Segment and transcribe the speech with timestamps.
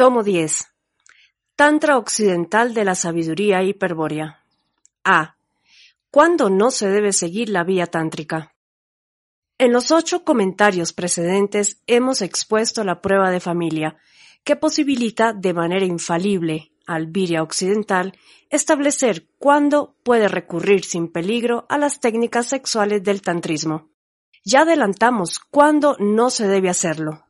[0.00, 0.64] Tomo 10.
[1.56, 4.42] Tantra Occidental de la Sabiduría Hiperbórea.
[5.04, 5.36] A.
[6.10, 8.54] ¿Cuándo no se debe seguir la vía tántrica?
[9.58, 13.98] En los ocho comentarios precedentes hemos expuesto la prueba de familia,
[14.42, 18.14] que posibilita de manera infalible al Virya occidental
[18.48, 23.90] establecer cuándo puede recurrir sin peligro a las técnicas sexuales del tantrismo.
[24.46, 27.26] Ya adelantamos cuándo no se debe hacerlo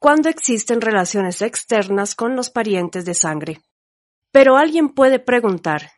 [0.00, 3.60] cuando existen relaciones externas con los parientes de sangre.
[4.32, 5.90] Pero alguien puede preguntar,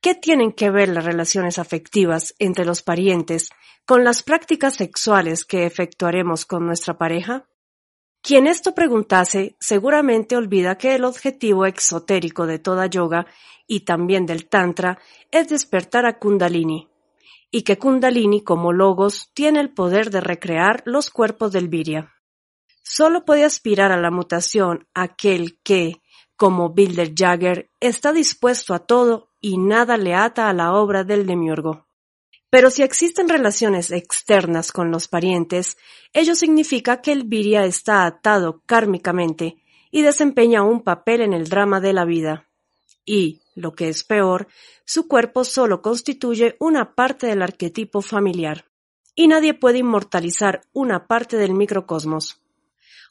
[0.00, 3.50] ¿qué tienen que ver las relaciones afectivas entre los parientes
[3.84, 7.48] con las prácticas sexuales que efectuaremos con nuestra pareja?
[8.22, 13.26] Quien esto preguntase seguramente olvida que el objetivo exotérico de toda yoga
[13.66, 15.00] y también del Tantra
[15.32, 16.88] es despertar a Kundalini,
[17.50, 22.21] y que Kundalini como logos tiene el poder de recrear los cuerpos del Virya.
[22.82, 26.02] Solo puede aspirar a la mutación aquel que,
[26.36, 31.26] como Bilder Jagger, está dispuesto a todo y nada le ata a la obra del
[31.26, 31.86] demiurgo.
[32.52, 35.78] Pero si existen relaciones externas con los parientes,
[36.12, 39.56] ello significa que el viria está atado kármicamente
[39.90, 42.50] y desempeña un papel en el drama de la vida.
[43.06, 44.48] Y, lo que es peor,
[44.84, 48.66] su cuerpo solo constituye una parte del arquetipo familiar.
[49.14, 52.41] Y nadie puede inmortalizar una parte del microcosmos.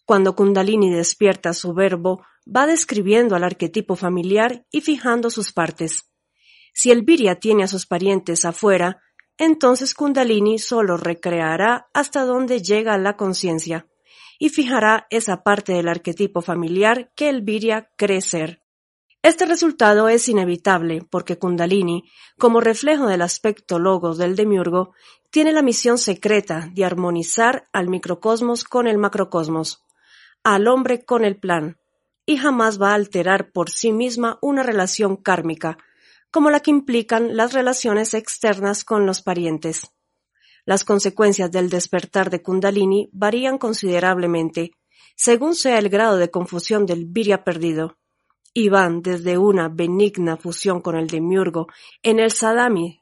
[0.05, 6.11] Cuando Kundalini despierta su verbo, va describiendo al arquetipo familiar y fijando sus partes.
[6.73, 9.01] Si el Virya tiene a sus parientes afuera,
[9.38, 13.88] entonces Kundalini solo recreará hasta donde llega la conciencia
[14.39, 18.62] y fijará esa parte del arquetipo familiar que el Virya cree ser.
[19.23, 24.95] Este resultado es inevitable porque Kundalini, como reflejo del aspecto logos del demiurgo,
[25.29, 29.83] tiene la misión secreta de armonizar al microcosmos con el macrocosmos
[30.44, 31.78] al hombre con el plan,
[32.25, 35.78] y jamás va a alterar por sí misma una relación kármica,
[36.31, 39.91] como la que implican las relaciones externas con los parientes.
[40.66, 44.72] Las consecuencias del despertar de Kundalini varían considerablemente,
[45.16, 47.97] según sea el grado de confusión del virya perdido,
[48.53, 51.68] y van desde una benigna fusión con el demiurgo
[52.03, 53.01] en el sadami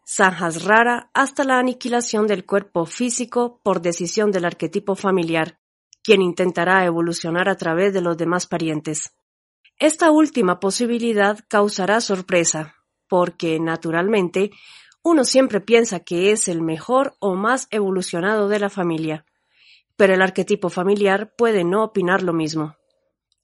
[0.63, 5.59] rara hasta la aniquilación del cuerpo físico por decisión del arquetipo familiar,
[6.09, 9.13] quien intentará evolucionar a través de los demás parientes.
[9.77, 12.73] Esta última posibilidad causará sorpresa,
[13.07, 14.49] porque, naturalmente,
[15.03, 19.23] uno siempre piensa que es el mejor o más evolucionado de la familia,
[19.97, 22.75] pero el arquetipo familiar puede no opinar lo mismo.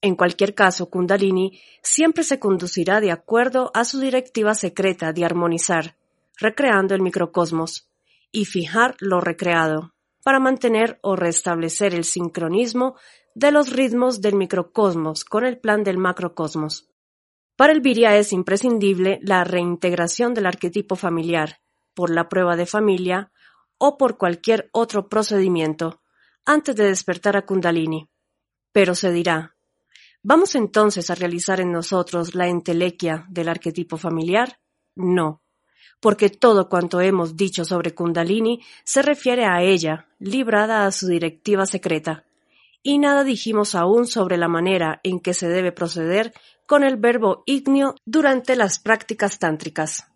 [0.00, 5.94] En cualquier caso, Kundalini siempre se conducirá de acuerdo a su directiva secreta de armonizar,
[6.36, 7.88] recreando el microcosmos,
[8.32, 9.92] y fijar lo recreado
[10.26, 12.96] para mantener o restablecer el sincronismo
[13.36, 16.90] de los ritmos del microcosmos con el plan del macrocosmos.
[17.54, 21.60] Para el Viria es imprescindible la reintegración del arquetipo familiar,
[21.94, 23.30] por la prueba de familia
[23.78, 26.02] o por cualquier otro procedimiento,
[26.44, 28.10] antes de despertar a Kundalini.
[28.72, 29.54] Pero se dirá,
[30.24, 34.58] ¿vamos entonces a realizar en nosotros la entelequia del arquetipo familiar?
[34.96, 35.45] No
[36.00, 41.66] porque todo cuanto hemos dicho sobre Kundalini se refiere a ella, librada a su directiva
[41.66, 42.24] secreta.
[42.82, 46.32] Y nada dijimos aún sobre la manera en que se debe proceder
[46.66, 50.06] con el verbo ignio durante las prácticas tántricas.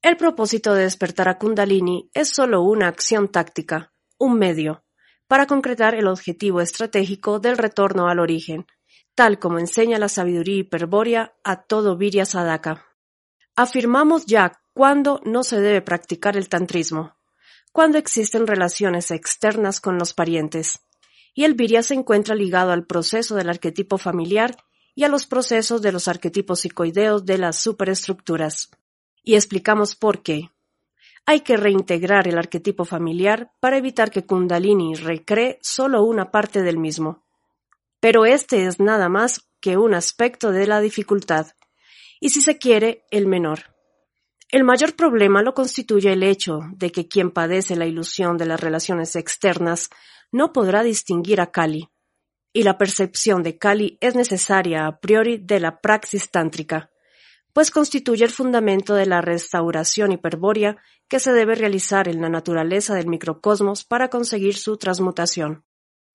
[0.00, 4.84] El propósito de despertar a Kundalini es solo una acción táctica, un medio,
[5.28, 8.66] para concretar el objetivo estratégico del retorno al origen,
[9.14, 12.86] tal como enseña la sabiduría hiperbórea a todo Virya Sadaka.
[13.54, 17.16] Afirmamos ya cuándo no se debe practicar el tantrismo,
[17.72, 20.80] cuando existen relaciones externas con los parientes,
[21.34, 24.56] y el virya se encuentra ligado al proceso del arquetipo familiar
[24.94, 28.70] y a los procesos de los arquetipos psicoideos de las superestructuras.
[29.22, 30.50] Y explicamos por qué.
[31.24, 36.78] Hay que reintegrar el arquetipo familiar para evitar que Kundalini recree solo una parte del
[36.78, 37.22] mismo.
[38.00, 41.46] Pero este es nada más que un aspecto de la dificultad,
[42.20, 43.71] y si se quiere, el menor.
[44.52, 48.60] El mayor problema lo constituye el hecho de que quien padece la ilusión de las
[48.60, 49.88] relaciones externas
[50.30, 51.88] no podrá distinguir a Kali.
[52.54, 56.90] y la percepción de Kali es necesaria a priori de la praxis tántrica,
[57.54, 60.76] pues constituye el fundamento de la restauración hiperbórea
[61.08, 65.64] que se debe realizar en la naturaleza del microcosmos para conseguir su transmutación.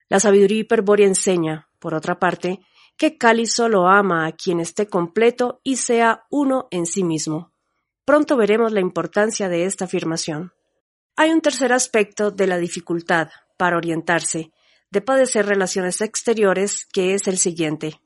[0.09, 2.59] La sabiduría hiperbórea enseña, por otra parte,
[2.97, 7.56] que Kali solo ama a quien esté completo y sea uno en sí mismo.
[8.07, 10.53] Pronto veremos la importancia de esta afirmación.
[11.17, 13.27] Hay un tercer aspecto de la dificultad
[13.57, 14.53] para orientarse,
[14.89, 17.99] de padecer relaciones exteriores, que es el siguiente.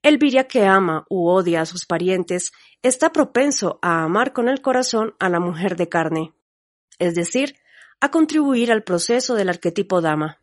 [0.00, 2.52] El viria que ama u odia a sus parientes
[2.82, 6.32] está propenso a amar con el corazón a la mujer de carne,
[7.00, 7.56] es decir,
[7.98, 10.40] a contribuir al proceso del arquetipo dama.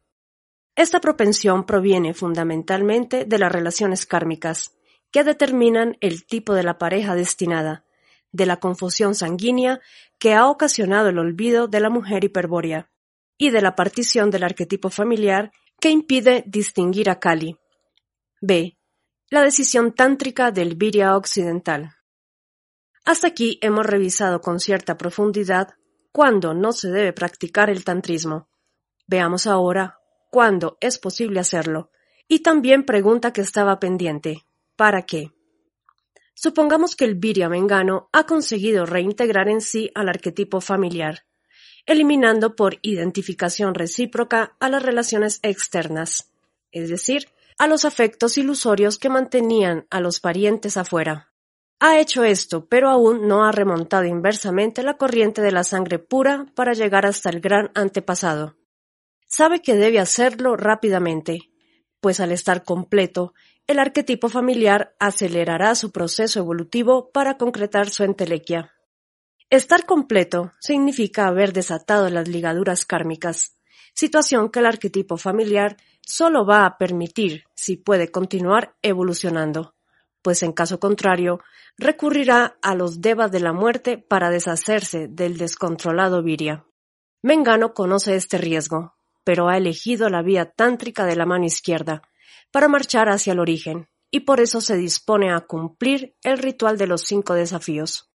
[0.75, 4.75] Esta propensión proviene fundamentalmente de las relaciones kármicas,
[5.09, 7.85] que determinan el tipo de la pareja destinada,
[8.33, 9.79] de la confusión sanguínea
[10.19, 12.89] que ha ocasionado el olvido de la mujer hiperbórea,
[13.37, 17.57] y de la partición del arquetipo familiar que impide distinguir a Kali.
[18.41, 18.77] B.
[19.29, 21.95] La decisión tántrica del Virya occidental.
[23.05, 25.69] Hasta aquí hemos revisado con cierta profundidad
[26.11, 28.49] cuándo no se debe practicar el tantrismo.
[29.07, 29.99] Veamos ahora
[30.31, 31.89] cuándo es posible hacerlo.
[32.27, 34.45] Y también pregunta que estaba pendiente.
[34.77, 35.31] ¿Para qué?
[36.33, 41.23] Supongamos que el Virya Mengano ha conseguido reintegrar en sí al arquetipo familiar
[41.85, 46.31] eliminando por identificación recíproca a las relaciones externas,
[46.71, 47.27] es decir,
[47.57, 51.31] a los afectos ilusorios que mantenían a los parientes afuera.
[51.79, 56.45] Ha hecho esto, pero aún no ha remontado inversamente la corriente de la sangre pura
[56.55, 58.55] para llegar hasta el gran antepasado.
[59.27, 61.39] Sabe que debe hacerlo rápidamente,
[61.99, 63.33] pues al estar completo,
[63.65, 68.73] el arquetipo familiar acelerará su proceso evolutivo para concretar su entelequia.
[69.49, 73.55] Estar completo significa haber desatado las ligaduras kármicas,
[73.93, 79.75] situación que el arquetipo familiar solo va a permitir si puede continuar evolucionando,
[80.21, 81.39] pues en caso contrario
[81.77, 86.65] recurrirá a los devas de la muerte para deshacerse del descontrolado viria.
[87.21, 92.01] Mengano conoce este riesgo, pero ha elegido la vía tántrica de la mano izquierda
[92.53, 96.85] para marchar hacia el origen, y por eso se dispone a cumplir el ritual de
[96.85, 98.11] los cinco desafíos.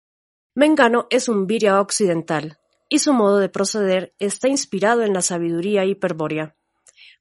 [0.54, 5.86] Mengano es un Virya occidental, y su modo de proceder está inspirado en la sabiduría
[5.86, 6.56] hiperbórea.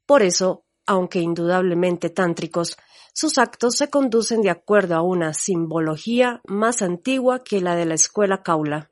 [0.04, 2.76] Por eso, aunque indudablemente tántricos,
[3.14, 7.94] sus actos se conducen de acuerdo a una simbología más antigua que la de la
[7.94, 8.90] escuela Kaula,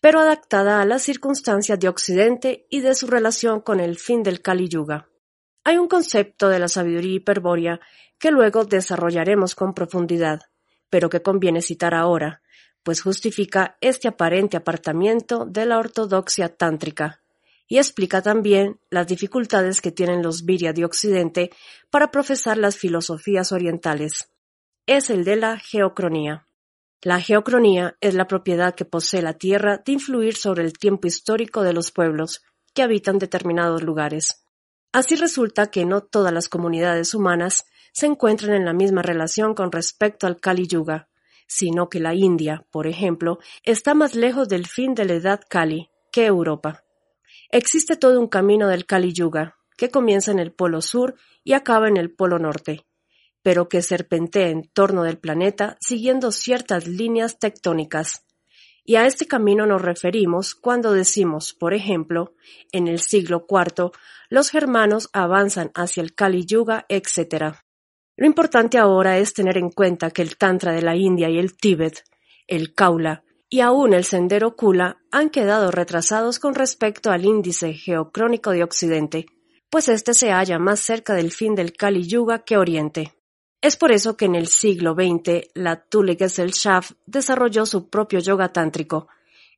[0.00, 4.40] pero adaptada a las circunstancias de Occidente y de su relación con el fin del
[4.40, 5.10] Kali Yuga.
[5.64, 7.80] Hay un concepto de la sabiduría hiperbórea
[8.18, 10.42] que luego desarrollaremos con profundidad,
[10.90, 12.42] pero que conviene citar ahora,
[12.82, 17.22] pues justifica este aparente apartamiento de la ortodoxia tántrica
[17.66, 21.50] y explica también las dificultades que tienen los Virya de Occidente
[21.90, 24.30] para profesar las filosofías orientales.
[24.86, 26.46] Es el de la geocronía.
[27.00, 31.62] La geocronía es la propiedad que posee la Tierra de influir sobre el tiempo histórico
[31.62, 32.42] de los pueblos
[32.74, 34.43] que habitan determinados lugares.
[34.94, 39.72] Así resulta que no todas las comunidades humanas se encuentran en la misma relación con
[39.72, 41.08] respecto al Kali Yuga,
[41.48, 45.90] sino que la India, por ejemplo, está más lejos del fin de la edad Kali
[46.12, 46.84] que Europa.
[47.50, 51.88] Existe todo un camino del Kali Yuga, que comienza en el polo sur y acaba
[51.88, 52.86] en el polo norte,
[53.42, 58.23] pero que serpentea en torno del planeta siguiendo ciertas líneas tectónicas.
[58.84, 62.34] Y a este camino nos referimos cuando decimos, por ejemplo,
[62.70, 63.92] en el siglo IV,
[64.28, 67.56] los germanos avanzan hacia el Kali Yuga, etc.
[68.16, 71.56] Lo importante ahora es tener en cuenta que el Tantra de la India y el
[71.56, 72.04] Tíbet,
[72.46, 78.50] el Kaula y aún el Sendero Kula han quedado retrasados con respecto al índice geocrónico
[78.50, 79.26] de Occidente,
[79.70, 83.12] pues este se halla más cerca del fin del Kali Yuga que Oriente.
[83.64, 88.52] Es por eso que en el siglo XX la Tule Gesellschaft desarrolló su propio yoga
[88.52, 89.08] tántrico,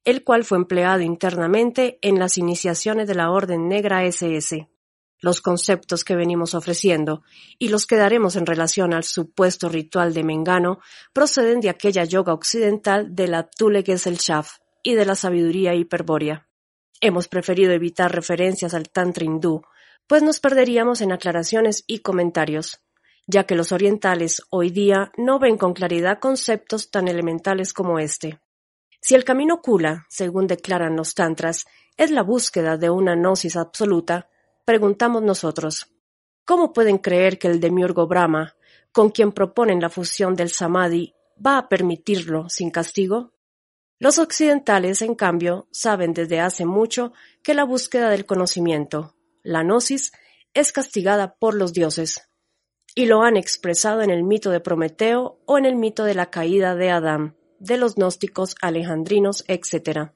[0.05, 4.69] el cual fue empleado internamente en las iniciaciones de la Orden Negra SS
[5.19, 7.25] los conceptos que venimos ofreciendo
[7.59, 10.79] y los que daremos en relación al supuesto ritual de Mengano
[11.13, 16.47] proceden de aquella yoga occidental de la Tule Gesellschaft y de la sabiduría hiperbórea.
[17.01, 19.63] Hemos preferido evitar referencias al Tantra hindú,
[20.07, 22.86] pues nos perderíamos en aclaraciones y comentarios,
[23.27, 28.41] ya que los orientales hoy día no ven con claridad conceptos tan elementales como este.
[29.01, 31.67] Si el camino Kula, según declaran los tantras,
[31.97, 34.29] es la búsqueda de una gnosis absoluta,
[34.65, 35.93] preguntamos nosotros,
[36.45, 38.57] ¿cómo pueden creer que el demiurgo Brahma,
[38.93, 41.15] con quien proponen la fusión del samadhi,
[41.45, 43.33] va a permitirlo sin castigo?
[43.99, 50.13] Los occidentales, en cambio, saben desde hace mucho que la búsqueda del conocimiento, la gnosis,
[50.53, 52.29] es castigada por los dioses,
[52.99, 56.31] y lo han expresado en el mito de Prometeo o en el mito de la
[56.31, 60.13] caída de Adán, de los gnósticos alejandrinos, etc.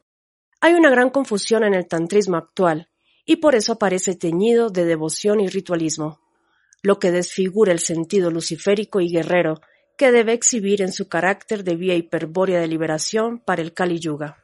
[0.63, 2.89] Hay una gran confusión en el tantrismo actual,
[3.27, 6.23] y por eso aparece teñido de devoción y ritualismo,
[6.83, 9.61] lo que desfigura el sentido luciférico y guerrero
[9.99, 14.43] que debe exhibir en su carácter de vía hiperbórea de liberación para el Kali Yuga.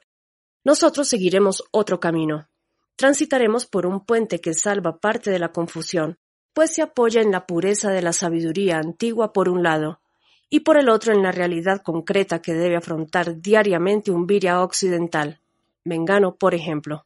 [0.63, 2.51] Nosotros seguiremos otro camino.
[2.97, 6.19] Transitaremos por un puente que salva parte de la confusión,
[6.57, 10.01] pues se apoya en la pureza de la sabiduría antigua por un lado,
[10.49, 15.43] y por el otro en la realidad concreta que debe afrontar diariamente un viria occidental.
[15.85, 17.05] Mengano, por ejemplo.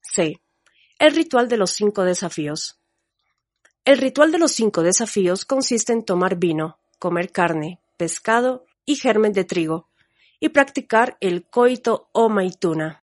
[0.00, 0.40] C.
[0.98, 2.80] El ritual de los cinco desafíos.
[3.84, 9.34] El ritual de los cinco desafíos consiste en tomar vino, comer carne, pescado y germen
[9.34, 9.90] de trigo,
[10.40, 13.04] y practicar el coito o maituna.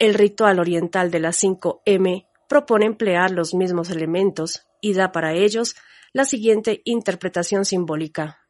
[0.00, 5.32] El ritual oriental de las cinco M propone emplear los mismos elementos y da para
[5.32, 5.74] ellos
[6.12, 8.46] la siguiente interpretación simbólica.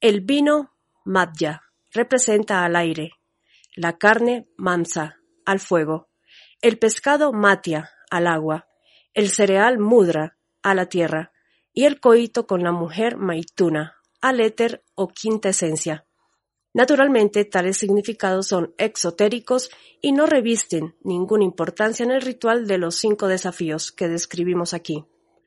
[0.00, 0.72] El vino,
[1.04, 3.12] madya, representa al aire,
[3.76, 6.08] la carne, mansa, al fuego,
[6.60, 8.66] el pescado, matia, al agua,
[9.14, 11.32] el cereal, mudra, a la tierra,
[11.72, 16.06] y el coito con la mujer, maituna, al éter o quinta esencia.
[16.72, 19.70] Naturalmente, tales significados son exotéricos
[20.02, 25.04] y no revisten ninguna importancia en el ritual de los cinco desafíos que describimos aquí,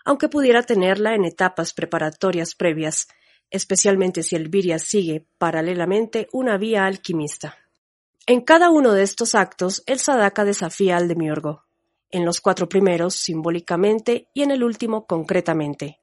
[0.10, 3.10] aunque pudiera tenerla en etapas preparatorias previas,
[3.52, 7.60] especialmente si el Virya sigue paralelamente una vía alquimista.
[8.26, 11.66] En cada uno de estos actos, el Sadaka desafía al demiurgo,
[12.10, 16.00] en los cuatro primeros simbólicamente y en el último concretamente.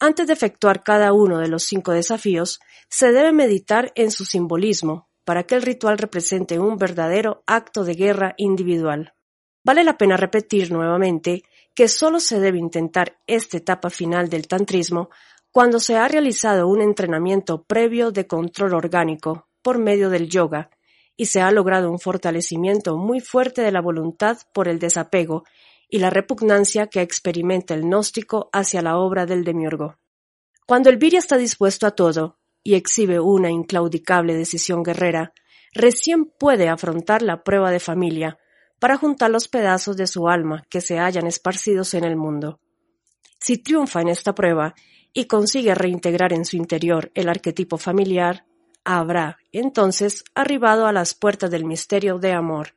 [0.00, 5.10] Antes de efectuar cada uno de los cinco desafíos, se debe meditar en su simbolismo
[5.26, 9.12] para que el ritual represente un verdadero acto de guerra individual.
[9.66, 11.42] Vale la pena repetir nuevamente
[11.74, 15.10] que solo se debe intentar esta etapa final del tantrismo
[15.50, 20.70] cuando se ha realizado un entrenamiento previo de control orgánico por medio del yoga
[21.16, 25.42] y se ha logrado un fortalecimiento muy fuerte de la voluntad por el desapego
[25.88, 29.96] y la repugnancia que experimenta el gnóstico hacia la obra del demiurgo.
[30.64, 35.32] Cuando el viria está dispuesto a todo y exhibe una inclaudicable decisión guerrera,
[35.74, 38.38] recién puede afrontar la prueba de familia
[38.78, 42.60] para juntar los pedazos de su alma que se hallan esparcidos en el mundo.
[43.40, 44.74] Si triunfa en esta prueba
[45.12, 48.44] y consigue reintegrar en su interior el arquetipo familiar,
[48.84, 52.74] habrá, entonces, arribado a las puertas del misterio de amor.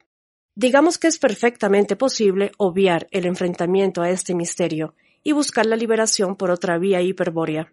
[0.55, 6.35] Digamos que es perfectamente posible obviar el enfrentamiento a este misterio y buscar la liberación
[6.35, 7.71] por otra vía hiperbórea.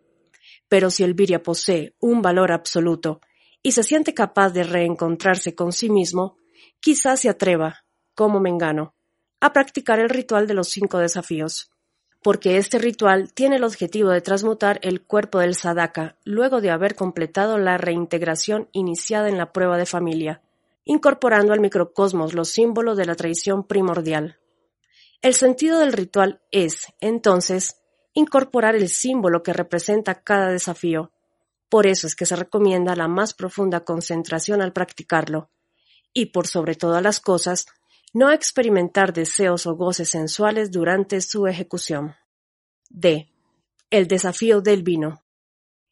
[0.68, 3.20] Pero si el viria posee un valor absoluto
[3.62, 6.36] y se siente capaz de reencontrarse con sí mismo,
[6.80, 7.85] quizás se atreva,
[8.16, 8.94] como Mengano,
[9.40, 11.70] a practicar el ritual de los cinco desafíos
[12.26, 16.96] porque este ritual tiene el objetivo de transmutar el cuerpo del sadaka luego de haber
[16.96, 20.42] completado la reintegración iniciada en la prueba de familia,
[20.84, 24.40] incorporando al microcosmos los símbolos de la tradición primordial.
[25.22, 27.76] El sentido del ritual es, entonces,
[28.12, 31.12] incorporar el símbolo que representa cada desafío.
[31.68, 35.50] Por eso es que se recomienda la más profunda concentración al practicarlo,
[36.12, 37.66] y por sobre todas las cosas,
[38.12, 42.14] no experimentar deseos o goces sensuales durante su ejecución.
[42.88, 43.30] D.
[43.90, 45.22] El desafío del vino.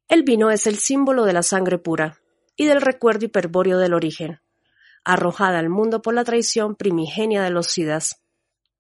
[0.09, 2.21] El vino es el símbolo de la sangre pura
[2.57, 4.41] y del recuerdo hiperbóreo del origen,
[5.05, 8.21] arrojada al mundo por la traición primigenia de los Sidas.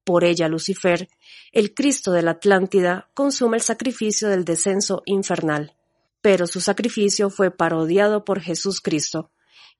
[0.04, 1.08] Por ella Lucifer,
[1.52, 5.74] el Cristo de la Atlántida, consume el sacrificio del descenso infernal.
[6.20, 9.30] Pero su sacrificio fue parodiado por Jesús Cristo,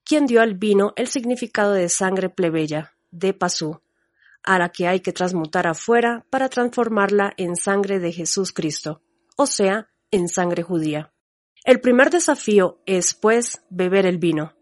[0.03, 3.81] quien dio al vino el significado de sangre plebeya, de Pasú,
[4.43, 9.01] a la que hay que transmutar afuera para transformarla en sangre de Jesús Cristo,
[9.37, 11.11] o sea, en sangre judía.
[11.63, 14.55] El primer desafío es, pues, beber el vino,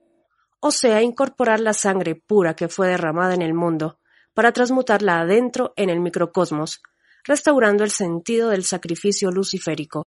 [0.61, 3.99] o sea, incorporar la sangre pura que fue derramada en el mundo,
[4.33, 6.81] para transmutarla adentro en el microcosmos,
[7.25, 10.05] restaurando el sentido del sacrificio luciférico.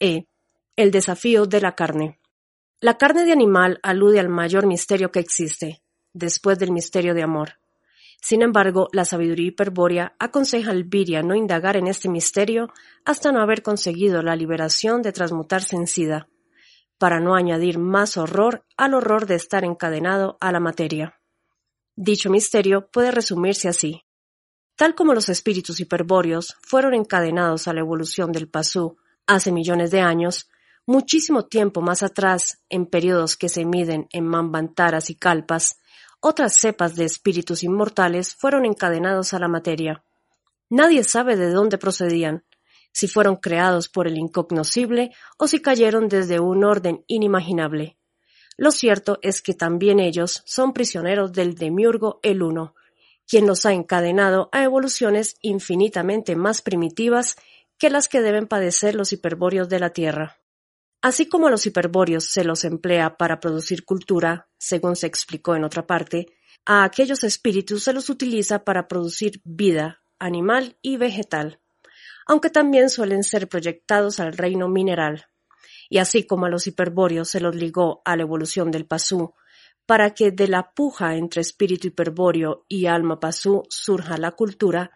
[0.00, 0.26] E.
[0.76, 2.20] El desafío de la carne.
[2.80, 5.82] La carne de animal alude al mayor misterio que existe,
[6.16, 7.58] después del misterio de amor.
[8.20, 12.72] Sin embargo, la sabiduría hiperbórea aconseja al Viria no indagar en este misterio
[13.04, 16.28] hasta no haber conseguido la liberación de transmutarse en sida,
[16.98, 21.20] para no añadir más horror al horror de estar encadenado a la materia.
[21.94, 24.02] Dicho misterio puede resumirse así.
[24.76, 28.96] Tal como los espíritus hiperbóreos fueron encadenados a la evolución del Pasú
[29.26, 30.48] hace millones de años,
[30.86, 35.80] muchísimo tiempo más atrás, en periodos que se miden en mambantaras y calpas,
[36.20, 40.02] otras cepas de espíritus inmortales fueron encadenados a la materia.
[40.68, 42.44] Nadie sabe de dónde procedían,
[42.92, 47.98] si fueron creados por el incognoscible o si cayeron desde un orden inimaginable.
[48.56, 52.74] Lo cierto es que también ellos son prisioneros del demiurgo el Uno,
[53.28, 57.36] quien los ha encadenado a evoluciones infinitamente más primitivas
[57.78, 60.38] que las que deben padecer los hiperbóreos de la Tierra.
[61.02, 65.64] Así como a los hiperbóreos se los emplea para producir cultura, según se explicó en
[65.64, 66.26] otra parte,
[66.64, 71.60] a aquellos espíritus se los utiliza para producir vida, animal y vegetal,
[72.26, 75.26] aunque también suelen ser proyectados al reino mineral.
[75.88, 79.34] Y así como a los hiperbóreos se los ligó a la evolución del pasú,
[79.86, 84.90] para que de la puja entre espíritu hiperbóreo y alma pasú surja la cultura,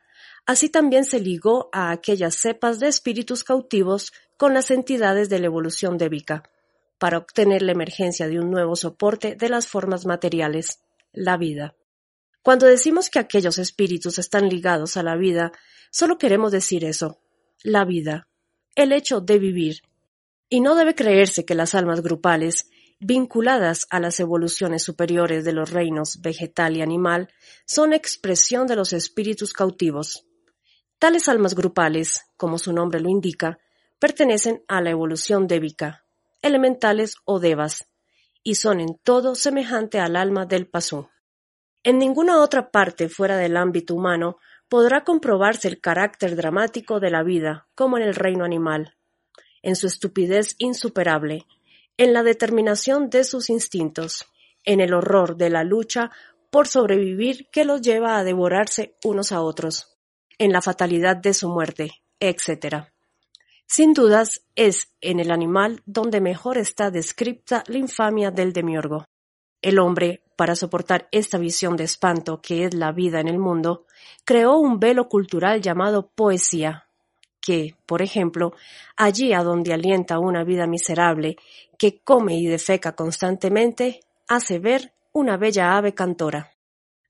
[0.50, 5.46] así también se ligó a aquellas cepas de espíritus cautivos con las entidades de la
[5.46, 6.42] evolución débica,
[6.98, 10.80] para obtener la emergencia de un nuevo soporte de las formas materiales,
[11.12, 11.76] la vida.
[12.42, 15.52] Cuando decimos que aquellos espíritus están ligados a la vida,
[15.92, 17.20] solo queremos decir eso,
[17.62, 18.26] la vida,
[18.74, 19.82] el hecho de vivir.
[20.48, 25.70] Y no debe creerse que las almas grupales, vinculadas a las evoluciones superiores de los
[25.70, 27.28] reinos vegetal y animal,
[27.66, 30.26] son expresión de los espíritus cautivos.
[31.00, 33.58] Tales almas grupales, como su nombre lo indica,
[33.98, 36.04] pertenecen a la evolución débica,
[36.42, 37.88] elementales o devas,
[38.42, 41.08] y son en todo semejante al alma del pasú.
[41.82, 44.36] En ninguna otra parte fuera del ámbito humano
[44.68, 48.94] podrá comprobarse el carácter dramático de la vida como en el reino animal,
[49.62, 51.46] en su estupidez insuperable,
[51.96, 54.26] en la determinación de sus instintos,
[54.64, 56.10] en el horror de la lucha
[56.50, 59.89] por sobrevivir que los lleva a devorarse unos a otros,
[60.40, 62.86] en la fatalidad de su muerte, etc.
[63.66, 69.04] Sin dudas, es en el animal donde mejor está descripta la infamia del demiurgo.
[69.60, 73.84] El hombre, para soportar esta visión de espanto que es la vida en el mundo,
[74.24, 76.88] creó un velo cultural llamado poesía,
[77.42, 78.54] que, por ejemplo,
[78.96, 81.36] allí a donde alienta una vida miserable,
[81.76, 86.50] que come y defeca constantemente, hace ver una bella ave cantora.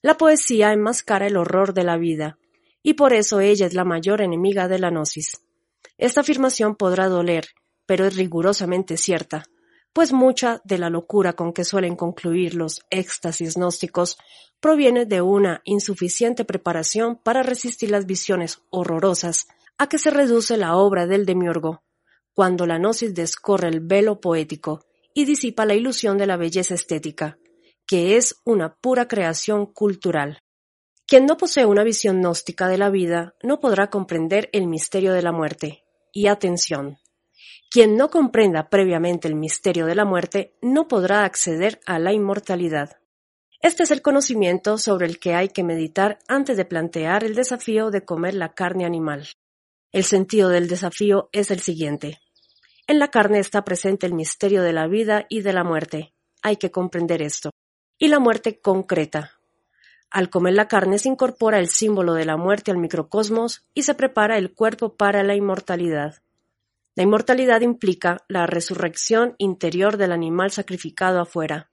[0.03, 2.40] La poesía enmascara el horror de la vida,
[2.83, 5.43] y por eso ella es la mayor enemiga de la gnosis.
[5.99, 7.49] Esta afirmación podrá doler,
[7.87, 9.45] pero es rigurosamente cierta,
[9.93, 14.17] pues mucha de la locura con que suelen concluir los éxtasis gnósticos
[14.61, 20.77] proviene de una insuficiente preparación para resistir las visiones horrorosas a que se reduce la
[20.77, 21.83] obra del demiurgo,
[22.35, 27.39] cuando la gnosis descorre el velo poético y disipa la ilusión de la belleza estética,
[27.87, 30.43] que es una pura creación cultural.
[31.11, 35.23] Quien no posee una visión gnóstica de la vida no podrá comprender el misterio de
[35.23, 35.83] la muerte.
[36.13, 36.99] Y atención,
[37.69, 42.99] quien no comprenda previamente el misterio de la muerte no podrá acceder a la inmortalidad.
[43.61, 47.91] Este es el conocimiento sobre el que hay que meditar antes de plantear el desafío
[47.91, 49.27] de comer la carne animal.
[49.91, 52.21] El sentido del desafío es el siguiente.
[52.87, 56.15] En la carne está presente el misterio de la vida y de la muerte.
[56.41, 57.51] Hay que comprender esto.
[57.99, 59.40] Y la muerte concreta,
[60.11, 63.95] al comer la carne se incorpora el símbolo de la muerte al microcosmos y se
[63.95, 66.21] prepara el cuerpo para la inmortalidad.
[66.97, 71.71] La inmortalidad implica la resurrección interior del animal sacrificado afuera.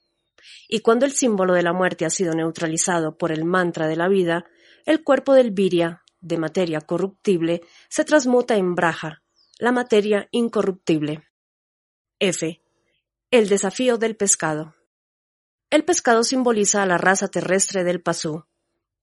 [0.69, 4.08] Y cuando el símbolo de la muerte ha sido neutralizado por el mantra de la
[4.08, 4.45] vida,
[4.86, 9.23] el cuerpo del viria, de materia corruptible, se transmuta en braja,
[9.58, 11.23] la materia incorruptible.
[12.19, 12.62] F.
[13.32, 14.76] El desafío del pescado.
[15.69, 18.45] El pescado simboliza a la raza terrestre del Pasú,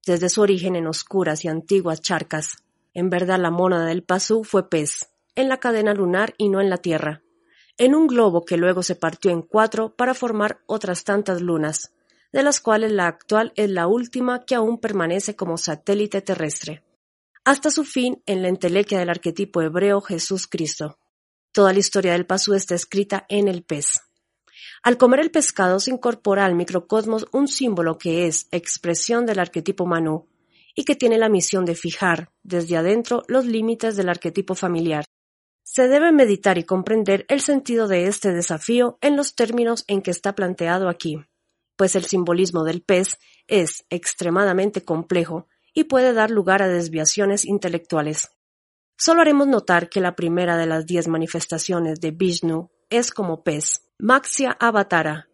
[0.07, 2.57] desde su origen en oscuras y antiguas charcas.
[2.94, 6.70] En verdad la mónada del Pasú fue pez, en la cadena lunar y no en
[6.70, 7.22] la Tierra,
[7.77, 11.92] en un globo que luego se partió en cuatro para formar otras tantas lunas,
[12.33, 16.83] de las cuales la actual es la última que aún permanece como satélite terrestre,
[17.44, 20.98] hasta su fin en la entelequia del arquetipo hebreo Jesús Cristo.
[21.53, 24.00] Toda la historia del Pasú está escrita en el pez.
[24.85, 29.87] Al comer el pescado se incorpora al microcosmos un símbolo que es expresión del arquetipo
[29.87, 30.29] Manu
[30.75, 35.07] y que tiene la misión de fijar desde adentro los límites del arquetipo familiar.
[35.62, 40.11] Se debe meditar y comprender el sentido de este desafío en los términos en que
[40.11, 41.18] está planteado aquí,
[41.77, 43.16] pues el simbolismo del pez
[43.47, 48.33] es extremadamente complejo y puede dar lugar a desviaciones intelectuales.
[48.99, 53.88] Solo haremos notar que la primera de las diez manifestaciones de Vishnu es como pez,
[53.98, 55.28] Maxia Avatara,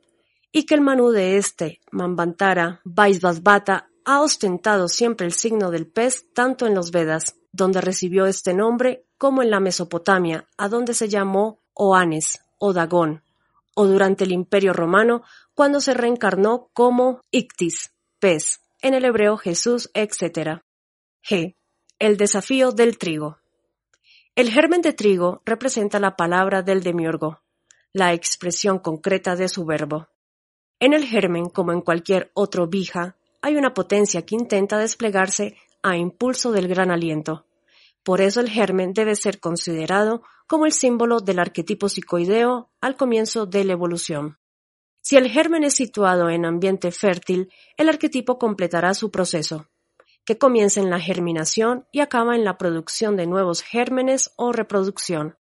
[0.53, 6.27] y que el Manu de este, Mambantara, Vaisvasvata, ha ostentado siempre el signo del pez
[6.33, 11.09] tanto en los Vedas, donde recibió este nombre, como en la Mesopotamia, a donde se
[11.09, 13.23] llamó Oanes o Dagón,
[13.75, 15.23] o durante el Imperio Romano,
[15.55, 20.63] cuando se reencarnó como Ictis, pez, en el hebreo Jesús, etc.
[21.23, 21.57] G.
[21.99, 23.39] El desafío del trigo.
[24.35, 27.43] El germen de trigo representa la palabra del demiurgo,
[27.93, 30.09] la expresión concreta de su verbo.
[30.79, 35.97] En el germen, como en cualquier otro vija, hay una potencia que intenta desplegarse a
[35.97, 37.47] impulso del gran aliento.
[38.03, 43.47] Por eso el germen debe ser considerado como el símbolo del arquetipo psicoideo al comienzo
[43.47, 44.39] de la evolución.
[45.03, 49.69] Si el germen es situado en ambiente fértil, el arquetipo completará su proceso,
[50.25, 55.40] que comienza en la germinación y acaba en la producción de nuevos gérmenes o reproducción.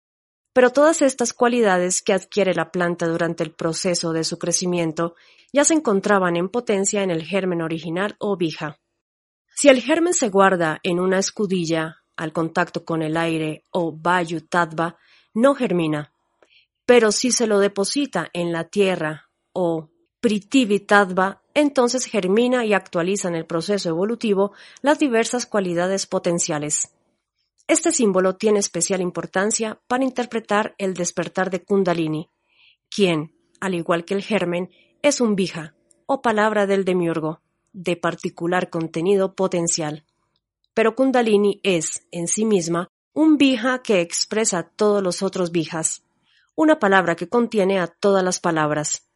[0.53, 5.15] Pero todas estas cualidades que adquiere la planta durante el proceso de su crecimiento
[5.51, 8.79] ya se encontraban en potencia en el germen original o vija.
[9.55, 14.41] Si el germen se guarda en una escudilla al contacto con el aire o vayu
[14.41, 14.97] tadva,
[15.33, 16.13] no germina.
[16.85, 19.89] Pero si se lo deposita en la tierra o
[20.19, 26.93] pritivi tadva, entonces germina y actualiza en el proceso evolutivo las diversas cualidades potenciales.
[27.67, 32.29] Este símbolo tiene especial importancia para interpretar el despertar de Kundalini,
[32.89, 34.69] quien, al igual que el germen,
[35.01, 40.05] es un bija, o palabra del demiurgo, de particular contenido potencial.
[40.73, 46.03] Pero Kundalini es, en sí misma, un bija que expresa todos los otros vijas,
[46.55, 49.07] una palabra que contiene a todas las palabras,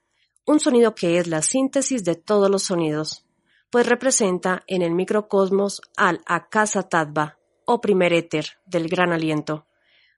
[0.46, 3.26] un sonido que es la síntesis de todos los sonidos,
[3.70, 9.68] pues representa en el microcosmos al Akasa Tattva, o primer éter del gran aliento.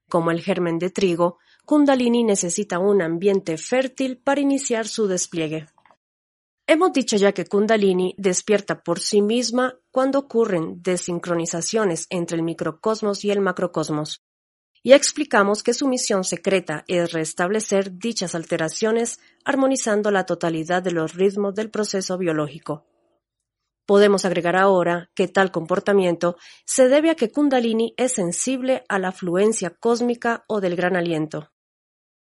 [0.07, 5.67] Como el germen de trigo, Kundalini necesita un ambiente fértil para iniciar su despliegue.
[6.67, 13.25] Hemos dicho ya que Kundalini despierta por sí misma cuando ocurren desincronizaciones entre el microcosmos
[13.25, 14.23] y el macrocosmos.
[14.83, 21.15] Y explicamos que su misión secreta es restablecer dichas alteraciones armonizando la totalidad de los
[21.15, 22.85] ritmos del proceso biológico.
[23.89, 29.11] Podemos agregar ahora que tal comportamiento se debe a que Kundalini es sensible a la
[29.11, 31.49] fluencia cósmica o del gran aliento.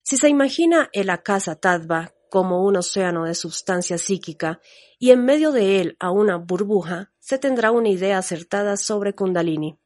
[0.04, 4.60] Si se imagina el Akasa Tattva como un océano de sustancia psíquica
[5.00, 9.80] y en medio de él a una burbuja, se tendrá una idea acertada sobre Kundalini.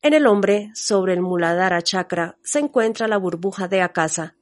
[0.00, 4.36] En el hombre, sobre el Muladhara chakra, se encuentra la burbuja de Akasa,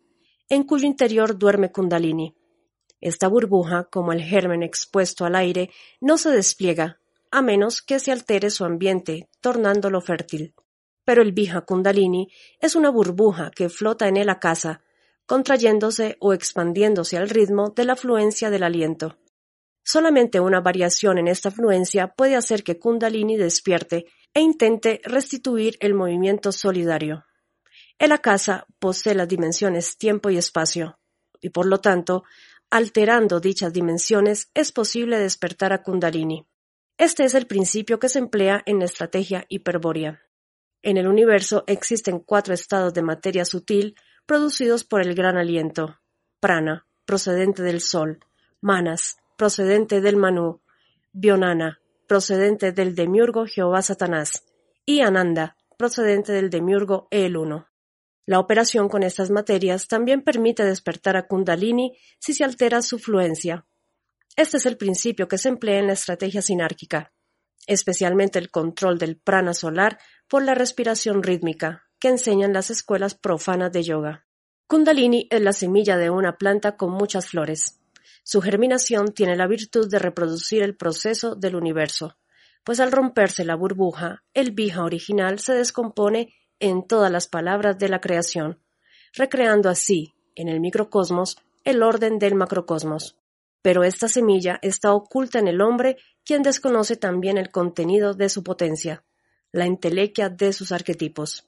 [0.48, 2.36] en cuyo interior duerme Kundalini.
[3.02, 7.00] Esta burbuja, como el germen expuesto al aire, no se despliega,
[7.32, 10.54] a menos que se altere su ambiente, tornándolo fértil.
[11.04, 14.82] Pero el Bija Kundalini es una burbuja que flota en el casa,
[15.26, 19.18] contrayéndose o expandiéndose al ritmo de la fluencia del aliento.
[19.82, 25.94] Solamente una variación en esta fluencia puede hacer que Kundalini despierte e intente restituir el
[25.94, 27.24] movimiento solidario.
[27.98, 31.00] El Akasa posee las dimensiones tiempo y espacio,
[31.40, 32.22] y por lo tanto
[32.74, 36.46] Alterando dichas dimensiones es posible despertar a Kundalini.
[36.96, 40.22] Este es el principio que se emplea en la estrategia hiperbórea.
[40.80, 45.98] En el universo existen cuatro estados de materia sutil producidos por el gran aliento:
[46.40, 48.20] prana, procedente del sol,
[48.62, 50.62] manas, procedente del Manu,
[51.12, 54.46] Bionana, procedente del demiurgo Jehová Satanás,
[54.86, 57.68] y Ananda, procedente del demiurgo El Uno.
[58.24, 63.66] La operación con estas materias también permite despertar a Kundalini si se altera su fluencia.
[64.36, 67.12] Este es el principio que se emplea en la estrategia sinárquica,
[67.66, 73.72] especialmente el control del prana solar por la respiración rítmica, que enseñan las escuelas profanas
[73.72, 74.26] de yoga.
[74.68, 77.80] Kundalini es la semilla de una planta con muchas flores.
[78.22, 82.16] Su germinación tiene la virtud de reproducir el proceso del universo,
[82.64, 87.88] pues al romperse la burbuja, el bija original se descompone en todas las palabras de
[87.88, 88.60] la creación,
[89.12, 93.18] recreando así, en el microcosmos, el orden del macrocosmos.
[93.62, 98.44] Pero esta semilla está oculta en el hombre, quien desconoce también el contenido de su
[98.44, 99.04] potencia,
[99.50, 101.44] la entelequia de sus arquetipos.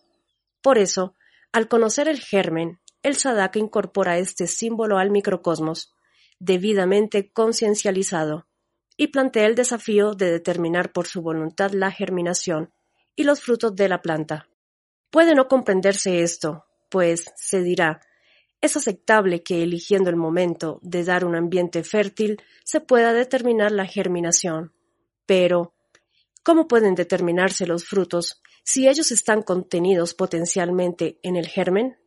[0.61, 1.15] Por eso,
[1.53, 5.95] al conocer el germen, el sadaka incorpora este símbolo al microcosmos,
[6.41, 8.49] debidamente conciencializado,
[8.97, 12.73] y plantea el desafío de determinar por su voluntad la germinación
[13.15, 14.49] y los frutos de la planta.
[15.11, 18.01] Puede no comprenderse esto, pues, se dirá,
[18.65, 23.85] es aceptable que eligiendo el momento de dar un ambiente fértil se pueda determinar la
[23.85, 24.73] germinación.
[25.27, 25.75] Pero,
[26.43, 31.99] ¿cómo pueden determinarse los frutos si ellos están contenidos potencialmente en el germen?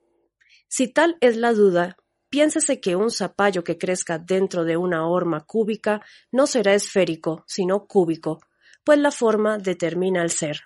[0.67, 1.95] Si tal es la duda,
[2.29, 7.85] piénsese que un zapallo que crezca dentro de una horma cúbica no será esférico, sino
[7.85, 8.39] cúbico,
[8.83, 10.61] pues la forma determina el ser.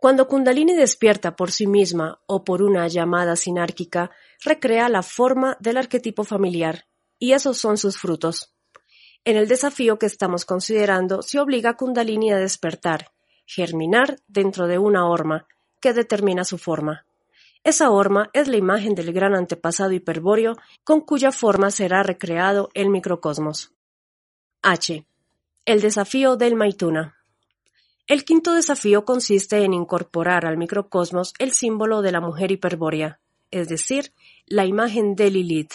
[0.00, 4.10] Cuando Kundalini despierta por sí misma o por una llamada sinárquica,
[4.42, 6.86] recrea la forma del arquetipo familiar,
[7.18, 8.54] y esos son sus frutos.
[9.26, 13.12] En el desafío que estamos considerando, se obliga a Kundalini a despertar,
[13.44, 15.46] germinar dentro de una horma,
[15.82, 17.04] que determina su forma.
[17.62, 22.88] Esa horma es la imagen del gran antepasado hiperbóreo con cuya forma será recreado el
[22.88, 23.74] microcosmos.
[24.62, 25.04] H.
[25.66, 27.19] El desafío del Maituna.
[28.10, 33.20] El quinto desafío consiste en incorporar al microcosmos el símbolo de la mujer hiperbórea,
[33.52, 34.12] es decir,
[34.46, 35.74] la imagen de Lilith,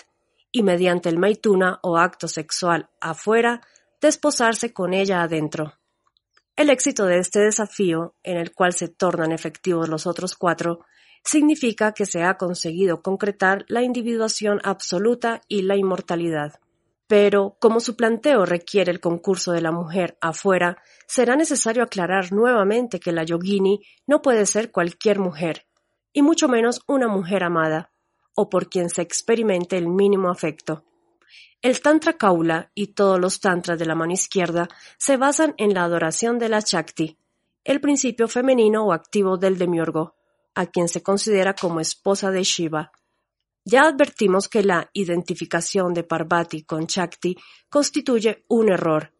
[0.52, 3.62] y mediante el maituna o acto sexual afuera,
[4.02, 5.76] desposarse con ella adentro.
[6.58, 10.82] El éxito de este desafío, en el cual se tornan efectivos los otros cuatro,
[11.24, 16.60] significa que se ha conseguido concretar la individuación absoluta y la inmortalidad.
[17.08, 23.00] Pero, como su planteo requiere el concurso de la mujer afuera, será necesario aclarar nuevamente
[23.00, 25.68] que la yogini no puede ser cualquier mujer,
[26.13, 27.91] y mucho menos una mujer amada,
[28.34, 30.84] o por quien se experimente el mínimo afecto.
[31.62, 35.84] El Tantra Kaula y todos los tantras de la mano izquierda se basan en la
[35.84, 37.18] adoración de la Shakti,
[37.63, 40.15] el principio femenino o activo del demiurgo,
[40.54, 42.91] a quien se considera como esposa de Shiva.
[43.67, 47.36] Ya advertimos que la identificación de Parvati con Shakti
[47.67, 49.12] constituye un error.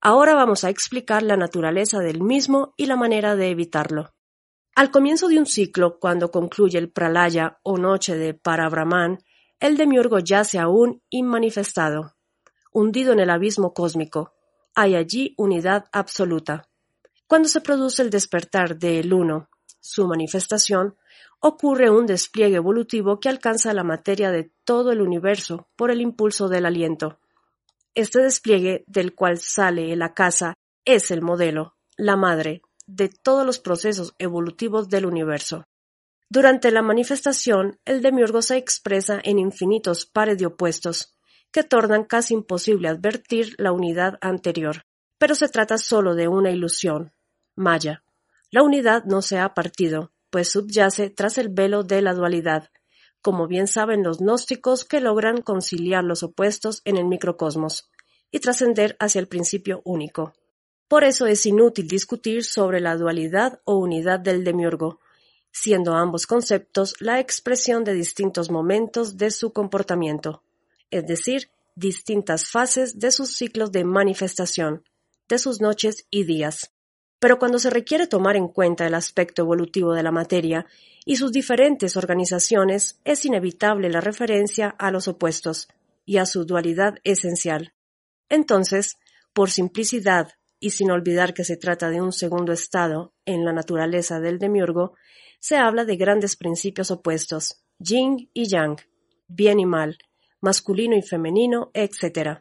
[0.00, 4.14] Ahora vamos a explicar la naturaleza del mismo y la manera de evitarlo.
[4.74, 9.18] Al comienzo de un ciclo, cuando concluye el pralaya o noche de Parabrahman,
[9.58, 12.16] el demiurgo yace aún inmanifestado,
[12.72, 14.32] hundido en el abismo cósmico.
[14.74, 16.70] Hay allí unidad absoluta.
[17.26, 20.96] Cuando se produce el despertar del uno, su manifestación,
[21.40, 26.48] ocurre un despliegue evolutivo que alcanza la materia de todo el universo por el impulso
[26.48, 27.18] del aliento.
[27.94, 33.58] Este despliegue del cual sale la casa es el modelo, la madre, de todos los
[33.58, 35.64] procesos evolutivos del universo.
[36.28, 41.16] Durante la manifestación, el demiurgo se expresa en infinitos pares de opuestos,
[41.50, 44.84] que tornan casi imposible advertir la unidad anterior.
[45.18, 47.12] Pero se trata solo de una ilusión,
[47.56, 48.04] maya.
[48.50, 52.70] La unidad no se ha partido, pues subyace tras el velo de la dualidad,
[53.22, 57.90] como bien saben los gnósticos que logran conciliar los opuestos en el microcosmos
[58.30, 60.32] y trascender hacia el principio único.
[60.88, 65.00] Por eso es inútil discutir sobre la dualidad o unidad del demiurgo,
[65.52, 70.42] siendo ambos conceptos la expresión de distintos momentos de su comportamiento,
[70.90, 74.84] es decir, distintas fases de sus ciclos de manifestación,
[75.28, 76.72] de sus noches y días.
[77.20, 80.66] Pero cuando se requiere tomar en cuenta el aspecto evolutivo de la materia
[81.04, 85.68] y sus diferentes organizaciones, es inevitable la referencia a los opuestos
[86.06, 87.74] y a su dualidad esencial.
[88.30, 88.98] Entonces,
[89.34, 94.18] por simplicidad y sin olvidar que se trata de un segundo estado en la naturaleza
[94.18, 94.94] del demiurgo,
[95.40, 98.76] se habla de grandes principios opuestos, yin y yang,
[99.28, 99.98] bien y mal,
[100.40, 102.40] masculino y femenino, etc.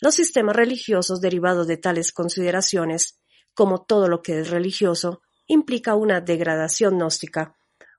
[0.00, 3.18] Los sistemas religiosos derivados de tales consideraciones
[3.56, 7.56] como todo lo que es religioso, implica una degradación gnóstica,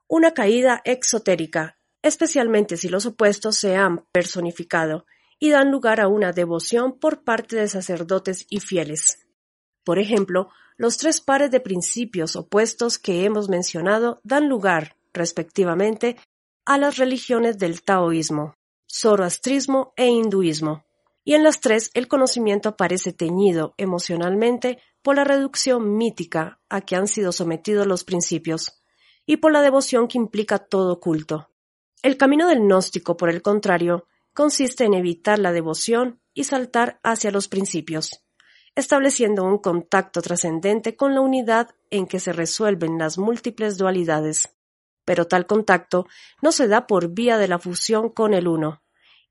[0.08, 5.06] una caída exotérica, especialmente si los opuestos se han personificado
[5.40, 9.28] y dan lugar a una devoción por parte de sacerdotes y fieles.
[9.84, 16.18] Por ejemplo, los tres pares de principios opuestos que hemos mencionado dan lugar, respectivamente,
[16.66, 18.54] a las religiones del taoísmo,
[18.88, 20.87] zoroastrismo e hinduismo.
[21.28, 26.96] Y en las tres el conocimiento aparece teñido emocionalmente por la reducción mítica a que
[26.96, 28.82] han sido sometidos los principios,
[29.26, 31.50] y por la devoción que implica todo culto.
[32.02, 37.30] El camino del gnóstico, por el contrario, consiste en evitar la devoción y saltar hacia
[37.30, 38.24] los principios,
[38.76, 44.56] estableciendo un contacto trascendente con la unidad en que se resuelven las múltiples dualidades.
[45.04, 46.08] Pero tal contacto
[46.42, 48.82] no se da por vía de la fusión con el uno,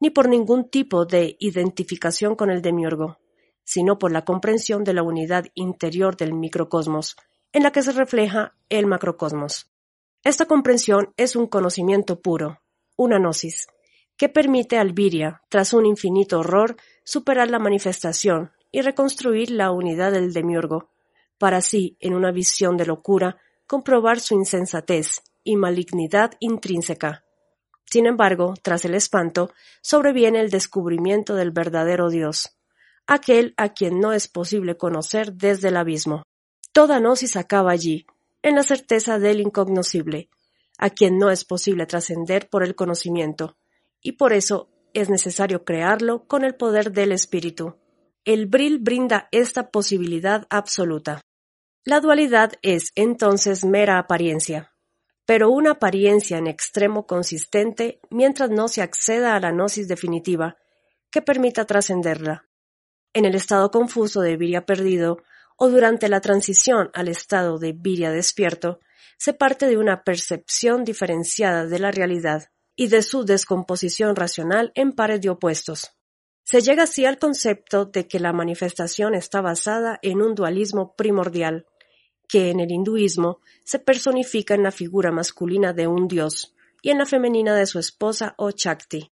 [0.01, 3.19] ni por ningún tipo de identificación con el demiurgo
[3.67, 7.17] sino por la comprensión de la unidad interior del microcosmos,
[7.53, 9.71] en la que se refleja el macrocosmos.
[10.23, 12.63] Esta comprensión es un conocimiento puro,
[12.95, 13.67] una gnosis,
[14.17, 20.13] que permite al Viria, tras un infinito horror, superar la manifestación y reconstruir la unidad
[20.13, 20.91] del demiurgo,
[21.37, 27.26] para así, en una visión de locura, comprobar su insensatez y malignidad intrínseca.
[27.91, 32.57] Sin embargo, tras el espanto, sobreviene el descubrimiento del verdadero Dios,
[33.07, 36.25] aquel a quien no es posible conocer desde el abismo.
[36.73, 38.07] Toda gnosis acaba allí,
[38.43, 40.29] en la certeza del incognoscible,
[40.79, 43.57] a quien no es posible trascender por el conocimiento,
[44.03, 47.77] y por eso es necesario crearlo con el poder del espíritu.
[48.25, 51.21] El bril brinda esta posibilidad absoluta.
[51.85, 54.73] La dualidad es entonces mera apariencia,
[55.27, 60.57] pero una apariencia en extremo consistente mientras no se acceda a la gnosis definitiva,
[61.11, 62.47] que permita trascenderla
[63.17, 65.23] en el estado confuso de viria perdido
[65.57, 68.79] o durante la transición al estado de viria despierto,
[69.17, 74.93] se parte de una percepción diferenciada de la realidad y de su descomposición racional en
[74.93, 75.93] pares de opuestos.
[76.45, 81.65] Se llega así al concepto de que la manifestación está basada en un dualismo primordial,
[82.29, 86.99] que en el hinduismo se personifica en la figura masculina de un dios y en
[86.99, 89.11] la femenina de su esposa o Chakti.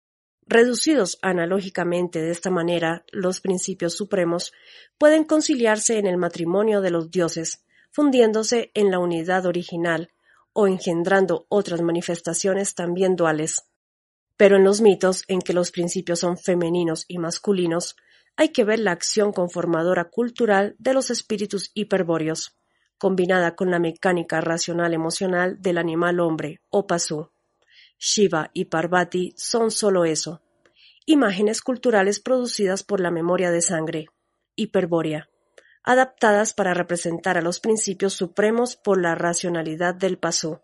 [0.46, 4.52] Reducidos analógicamente de esta manera, los principios supremos
[4.98, 10.10] pueden conciliarse en el matrimonio de los dioses, fundiéndose en la unidad original
[10.52, 13.64] o engendrando otras manifestaciones también duales.
[14.36, 17.96] Pero en los mitos en que los principios son femeninos y masculinos,
[18.36, 22.56] hay que ver la acción conformadora cultural de los espíritus hiperbóreos,
[23.02, 27.32] combinada con la mecánica racional emocional del animal hombre o pasú.
[27.98, 30.40] Shiva y Parvati son solo eso,
[31.04, 34.06] imágenes culturales producidas por la memoria de sangre,
[34.54, 35.28] hiperbórea,
[35.82, 40.62] adaptadas para representar a los principios supremos por la racionalidad del pasó.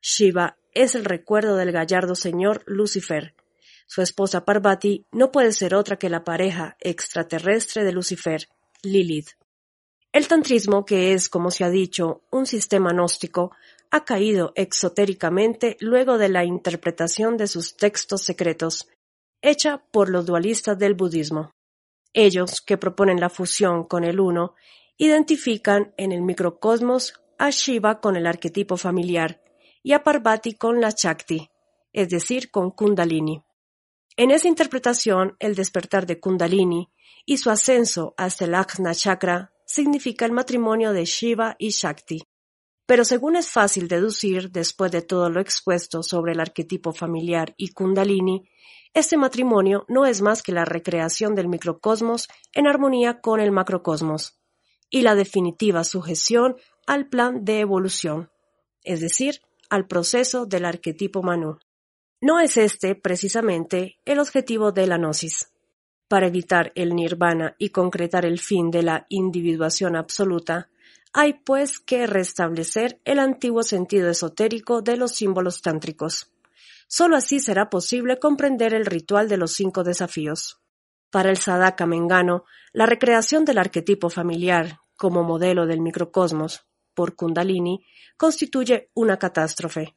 [0.00, 3.34] Shiva es el recuerdo del gallardo señor Lucifer.
[3.86, 8.48] Su esposa Parvati no puede ser otra que la pareja extraterrestre de Lucifer,
[8.82, 9.32] Lilith.
[10.12, 13.52] El tantrismo, que es, como se ha dicho, un sistema gnóstico,
[13.90, 18.88] ha caído exotéricamente luego de la interpretación de sus textos secretos,
[19.42, 21.50] hecha por los dualistas del budismo.
[22.12, 24.54] Ellos, que proponen la fusión con el uno,
[24.96, 29.42] identifican en el microcosmos a Shiva con el arquetipo familiar
[29.82, 31.50] y a Parvati con la Shakti,
[31.92, 33.42] es decir, con Kundalini.
[34.16, 36.90] En esa interpretación, el despertar de Kundalini
[37.26, 42.22] y su ascenso hasta el Ajna Chakra significa el matrimonio de Shiva y Shakti.
[42.86, 47.72] Pero según es fácil deducir, después de todo lo expuesto sobre el arquetipo familiar y
[47.72, 48.48] Kundalini,
[48.94, 54.38] este matrimonio no es más que la recreación del microcosmos en armonía con el macrocosmos
[54.88, 58.30] y la definitiva sujeción al plan de evolución,
[58.84, 61.58] es decir, al proceso del arquetipo Manu.
[62.20, 65.50] No es este, precisamente, el objetivo de la gnosis.
[66.08, 70.68] Para evitar el nirvana y concretar el fin de la individuación absoluta,
[71.12, 76.30] hay pues que restablecer el antiguo sentido esotérico de los símbolos tántricos.
[76.86, 80.60] Solo así será posible comprender el ritual de los cinco desafíos.
[81.10, 87.84] Para el Sadaka Mengano, la recreación del arquetipo familiar como modelo del microcosmos por Kundalini
[88.16, 89.96] constituye una catástrofe.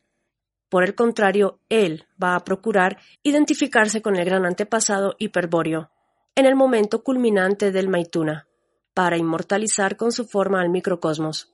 [0.69, 5.91] Por el contrario, él va a procurar identificarse con el gran antepasado hiperbóreo,
[6.39, 8.47] en el momento culminante del Maituna,
[8.93, 11.53] para inmortalizar con su forma al microcosmos.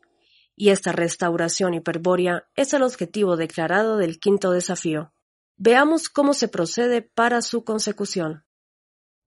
[0.56, 5.12] Y esta restauración hiperbórea es el objetivo declarado del quinto desafío.
[5.58, 8.46] Veamos cómo se procede para su consecución.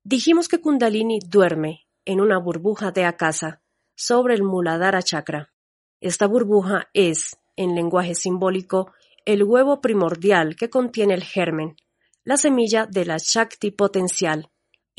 [0.05, 3.61] Dijimos que Kundalini duerme en una burbuja de Akasa
[3.97, 5.53] sobre el Muladhara Chakra.
[6.01, 8.93] Esta burbuja es, en lenguaje simbólico,
[9.25, 11.77] el huevo primordial que contiene el germen,
[12.23, 14.51] la semilla de la Shakti potencial,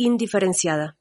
[0.04, 0.98] indiferenciada.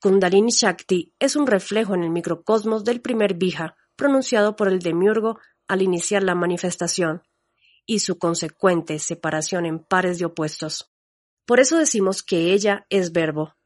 [0.00, 5.40] Kundalini Shakti es un reflejo en el microcosmos del primer Bija, pronunciado por el demiurgo
[5.66, 7.22] al iniciar la manifestación,
[7.86, 10.92] y su consecuente separación en pares de opuestos.
[11.44, 13.56] Por eso decimos que ella es verbo,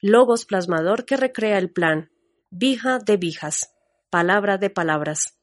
[0.00, 2.10] logos plasmador que recrea el plan,
[2.50, 3.72] vija de vijas,
[4.10, 5.38] palabra de palabras.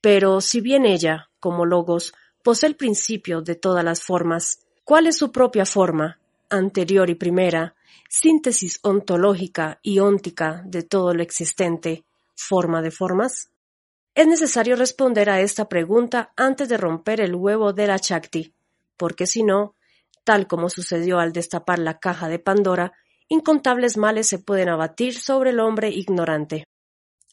[0.00, 5.16] Pero si bien ella, como logos, posee el principio de todas las formas, ¿cuál es
[5.16, 7.74] su propia forma, anterior y primera,
[8.08, 13.50] síntesis ontológica y óntica de todo lo existente, forma de formas?
[14.14, 18.52] Es necesario responder a esta pregunta antes de romper el huevo de la Chakti,
[18.96, 19.74] porque si no,
[20.24, 22.92] tal como sucedió al destapar la caja de Pandora,
[23.28, 26.64] incontables males se pueden abatir sobre el hombre ignorante.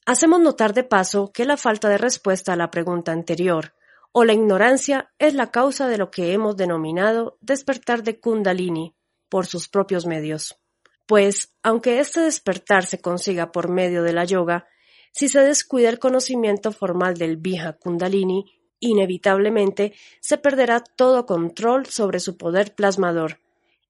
[0.05, 3.73] Hacemos notar de paso que la falta de respuesta a la pregunta anterior,
[4.11, 8.95] o la ignorancia, es la causa de lo que hemos denominado despertar de Kundalini,
[9.29, 10.59] por sus propios medios.
[11.05, 14.67] Pues, aunque este despertar se consiga por medio de la yoga,
[15.13, 18.45] si se descuida el conocimiento formal del Vija Kundalini,
[18.79, 23.39] inevitablemente se perderá todo control sobre su poder plasmador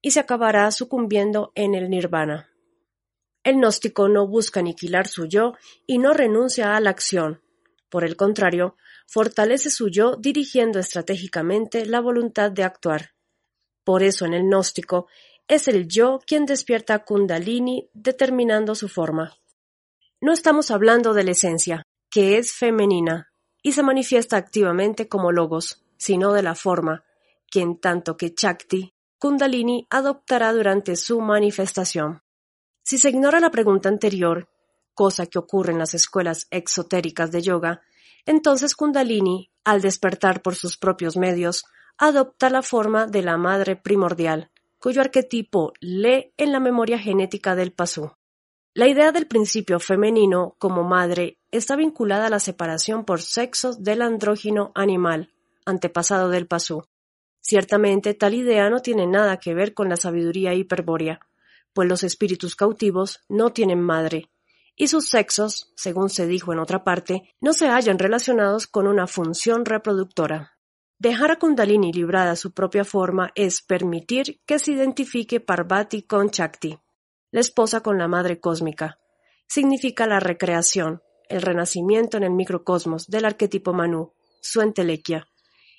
[0.02, 2.50] y se acabará sucumbiendo en el nirvana.
[3.44, 5.54] El gnóstico no busca aniquilar su yo
[5.86, 7.42] y no renuncia a la acción.
[7.90, 8.76] Por el contrario,
[9.08, 13.17] fortalece su yo dirigiendo estratégicamente la voluntad de actuar.
[13.88, 15.08] Por eso en el gnóstico
[15.48, 19.38] es el yo quien despierta a Kundalini determinando su forma.
[20.20, 23.32] No estamos hablando de la esencia, que es femenina
[23.64, 27.06] y se manifiesta activamente como logos, sino de la forma,
[27.50, 32.24] que en tanto que Chakti, Kundalini adoptará durante su manifestación.
[32.84, 34.50] Si se ignora la pregunta anterior,
[34.96, 37.82] cosa que ocurre en las escuelas exotéricas de yoga,
[38.26, 41.64] entonces Kundalini al despertar por sus propios medios,
[41.98, 47.72] adopta la forma de la madre primordial, cuyo arquetipo lee en la memoria genética del
[47.72, 48.12] pasú.
[48.74, 54.04] La idea del principio femenino como madre está vinculada a la separación por sexos del
[54.04, 55.34] andrógino animal,
[55.66, 56.84] antepasado del pasú.
[57.42, 61.20] Ciertamente tal idea no tiene nada que ver con la sabiduría hiperbórea,
[61.74, 64.30] pues los espíritus cautivos no tienen madre,
[64.76, 69.08] y sus sexos, según se dijo en otra parte, no se hallan relacionados con una
[69.08, 70.57] función reproductora.
[71.00, 76.80] Dejar a Kundalini librada su propia forma es permitir que se identifique Parvati con Chakti,
[77.30, 78.98] la esposa con la madre cósmica.
[79.48, 85.28] Significa la recreación, el renacimiento en el microcosmos del arquetipo Manu, su entelequia,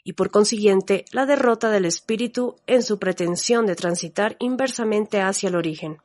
[0.05, 5.57] y por consiguiente la derrota del espíritu en su pretensión de transitar inversamente hacia el
[5.57, 5.99] origen.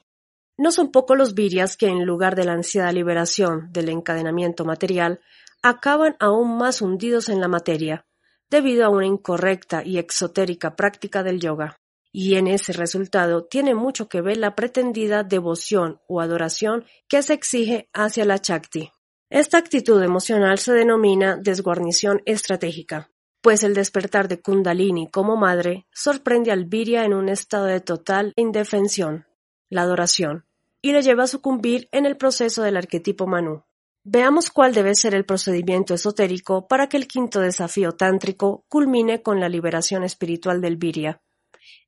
[0.57, 5.19] No son pocos los virias que en lugar de la ansiada liberación del encadenamiento material,
[5.61, 8.07] acaban aún más hundidos en la materia,
[8.53, 11.75] debido a una incorrecta y exotérica práctica del yoga.
[12.11, 17.33] Y en ese resultado tiene mucho que ver la pretendida devoción o adoración que se
[17.33, 18.91] exige hacia la Chakti.
[19.31, 23.09] Esta actitud emocional se denomina desguarnición estratégica,
[23.41, 28.33] pues el despertar de Kundalini como madre sorprende al Virya en un estado de total
[28.35, 29.25] indefensión,
[29.69, 30.45] la adoración,
[30.79, 33.63] y le lleva a sucumbir en el proceso del arquetipo Manu.
[34.05, 39.39] Veamos cuál debe ser el procedimiento esotérico para que el quinto desafío tántrico culmine con
[39.39, 41.21] la liberación espiritual del Virya.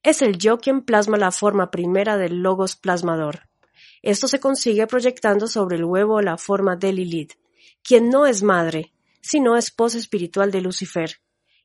[0.01, 3.49] Es el yo quien plasma la forma primera del logos plasmador.
[4.01, 7.33] Esto se consigue proyectando sobre el huevo la forma de Lilith,
[7.83, 11.19] quien no es madre, sino esposa espiritual de Lucifer,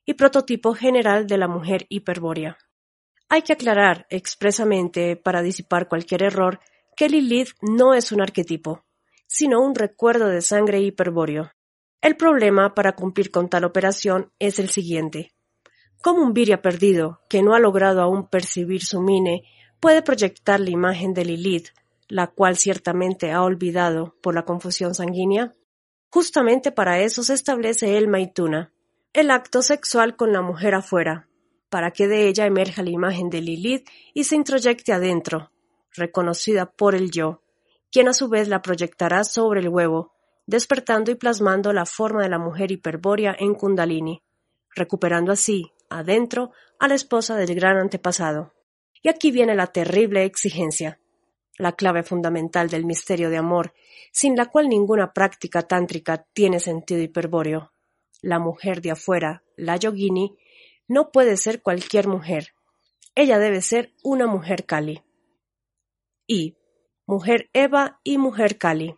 [0.05, 2.59] y prototipo general de la mujer hiperbórea.
[3.29, 6.59] Hay que aclarar expresamente, para disipar cualquier error,
[6.97, 8.85] que Lilith no es un arquetipo
[9.31, 11.53] sino un recuerdo de sangre hiperbóreo.
[12.03, 15.33] El problema para cumplir con tal operación es el siguiente.
[16.03, 19.45] ¿Cómo un viria perdido, que no ha logrado aún percibir su mine,
[19.79, 21.69] puede proyectar la imagen de Lilith,
[22.09, 25.55] la cual ciertamente ha olvidado por la confusión sanguínea?
[26.11, 28.73] Justamente para eso se establece el maituna,
[29.13, 31.29] el acto sexual con la mujer afuera,
[31.69, 35.53] para que de ella emerja la imagen de Lilith y se introyecte adentro,
[35.93, 37.43] reconocida por el yo,
[37.91, 40.13] quien a su vez la proyectará sobre el huevo,
[40.47, 44.23] despertando y plasmando la forma de la mujer hiperbórea en Kundalini,
[44.75, 48.55] recuperando así, adentro, a la esposa del gran antepasado.
[49.03, 51.01] Y aquí viene la terrible exigencia,
[51.57, 53.75] la clave fundamental del misterio de amor,
[54.13, 57.73] sin la cual ninguna práctica tántrica tiene sentido hiperbóreo.
[58.23, 60.37] La mujer de afuera, la yogini,
[60.89, 62.55] no puede ser cualquier mujer.
[63.15, 65.03] Ella debe ser una mujer Kali.
[66.27, 66.57] Y,
[67.11, 68.95] mujer Eva y mujer Kali.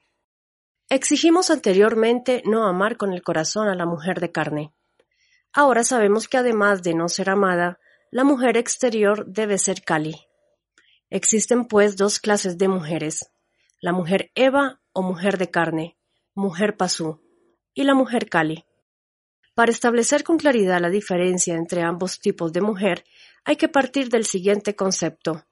[0.91, 4.75] Exigimos anteriormente no amar con el corazón a la mujer de carne.
[5.51, 7.79] Ahora sabemos que además de no ser amada,
[8.11, 10.15] la mujer exterior debe ser Kali.
[11.09, 13.31] Existen pues dos clases de mujeres,
[13.81, 15.97] la mujer Eva o mujer de carne,
[16.35, 17.23] mujer Pasú,
[17.73, 18.67] y la mujer Kali.
[19.55, 23.07] Para establecer con claridad la diferencia entre ambos tipos de mujer,
[23.45, 25.47] hay que partir del siguiente concepto.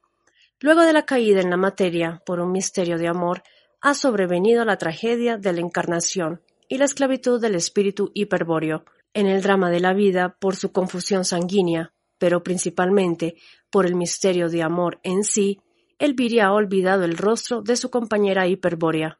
[0.61, 3.43] Luego de la caída en la materia por un misterio de amor,
[3.81, 8.85] ha sobrevenido la tragedia de la encarnación y la esclavitud del espíritu hiperbóreo,
[9.15, 13.37] en el drama de la vida por su confusión sanguínea, pero principalmente
[13.71, 15.61] por el misterio de amor en sí,
[15.99, 19.19] Elvira ha olvidado el rostro de su compañera hiperbórea,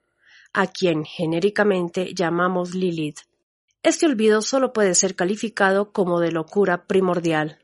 [0.53, 3.21] a quien genéricamente llamamos Lilith.
[3.83, 7.59] Este olvido solo puede ser calificado como de locura primordial.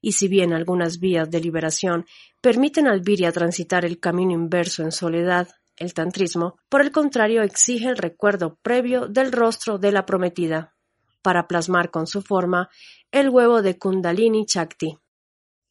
[0.00, 2.06] Y si bien algunas vías de liberación
[2.40, 7.88] permiten al Virya transitar el camino inverso en soledad, el tantrismo, por el contrario, exige
[7.88, 10.74] el recuerdo previo del rostro de la prometida,
[11.22, 12.70] para plasmar con su forma
[13.10, 14.96] el huevo de Kundalini Chakti.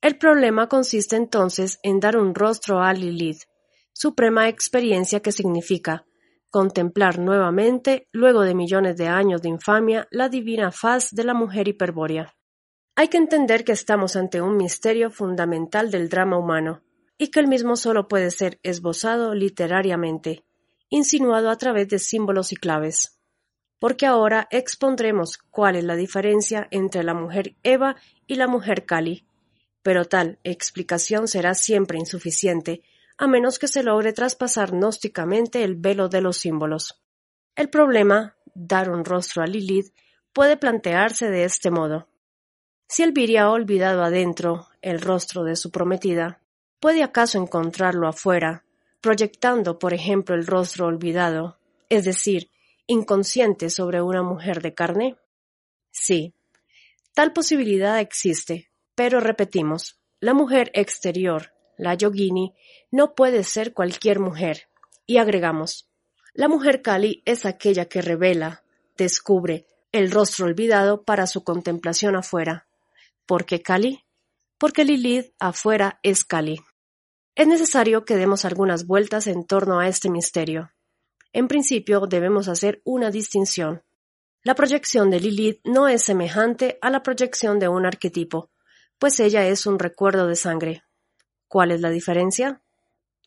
[0.01, 3.43] El problema consiste entonces en dar un rostro a Lilith,
[3.93, 6.05] suprema experiencia que significa
[6.51, 11.67] contemplar nuevamente, luego de millones de años de infamia, la divina faz de la mujer
[11.67, 12.34] hiperbórea.
[12.97, 16.81] Hay que entender que estamos ante un misterio fundamental del drama humano,
[17.17, 20.45] y que el mismo solo puede ser esbozado literariamente,
[20.89, 23.19] insinuado a través de símbolos y claves.
[23.79, 29.27] Porque ahora expondremos cuál es la diferencia entre la mujer Eva y la mujer Kali,
[29.81, 32.81] pero tal explicación será siempre insuficiente,
[33.17, 37.01] a menos que se logre traspasar gnósticamente el velo de los símbolos.
[37.55, 39.93] El problema, dar un rostro a Lilith,
[40.33, 42.07] puede plantearse de este modo.
[42.87, 46.41] Si Elvira ha olvidado adentro el rostro de su prometida,
[46.79, 48.63] ¿puede acaso encontrarlo afuera,
[49.01, 51.57] proyectando, por ejemplo, el rostro olvidado,
[51.89, 52.49] es decir,
[52.87, 55.17] inconsciente sobre una mujer de carne?
[55.91, 56.33] Sí,
[57.15, 62.53] Tal posibilidad existe, pero repetimos, la mujer exterior, la yogini,
[62.91, 64.67] no puede ser cualquier mujer.
[65.05, 65.87] Y agregamos,
[66.33, 68.63] la mujer Kali es aquella que revela,
[68.97, 72.67] descubre, el rostro olvidado para su contemplación afuera.
[73.25, 74.03] ¿Por qué Kali?
[74.59, 76.59] Porque Lilith afuera es Kali.
[77.33, 80.71] Es necesario que demos algunas vueltas en torno a este misterio.
[81.33, 83.83] En principio debemos hacer una distinción.
[84.43, 88.51] La proyección de Lilith no es semejante a la proyección de un arquetipo,
[88.99, 90.83] pues ella es un recuerdo de sangre.
[91.47, 92.61] ¿Cuál es la diferencia?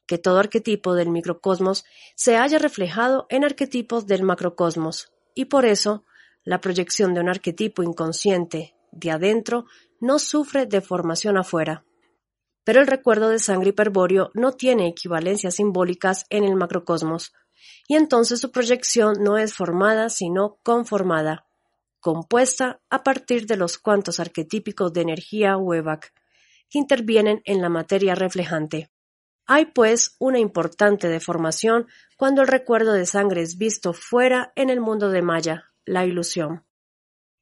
[0.06, 1.84] Que todo arquetipo del microcosmos
[2.14, 6.04] se haya reflejado en arquetipos del macrocosmos, y por eso
[6.44, 9.66] la proyección de un arquetipo inconsciente de adentro
[10.00, 11.84] no sufre deformación afuera.
[12.64, 17.32] Pero el recuerdo de sangre hiperbóreo no tiene equivalencias simbólicas en el macrocosmos,
[17.86, 21.46] y entonces su proyección no es formada sino conformada,
[22.00, 26.12] compuesta a partir de los cuantos arquetípicos de energía Weback
[26.70, 28.90] que intervienen en la materia reflejante.
[29.46, 31.86] Hay pues una importante deformación
[32.18, 36.67] cuando el recuerdo de sangre es visto fuera en el mundo de Maya, la ilusión.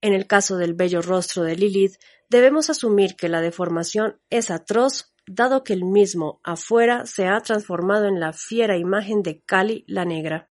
[0.07, 1.97] En el caso del bello rostro de Lilith,
[2.31, 8.07] debemos asumir que la deformación es atroz, dado que el mismo afuera se ha transformado
[8.07, 10.49] en la fiera imagen de Kali la negra.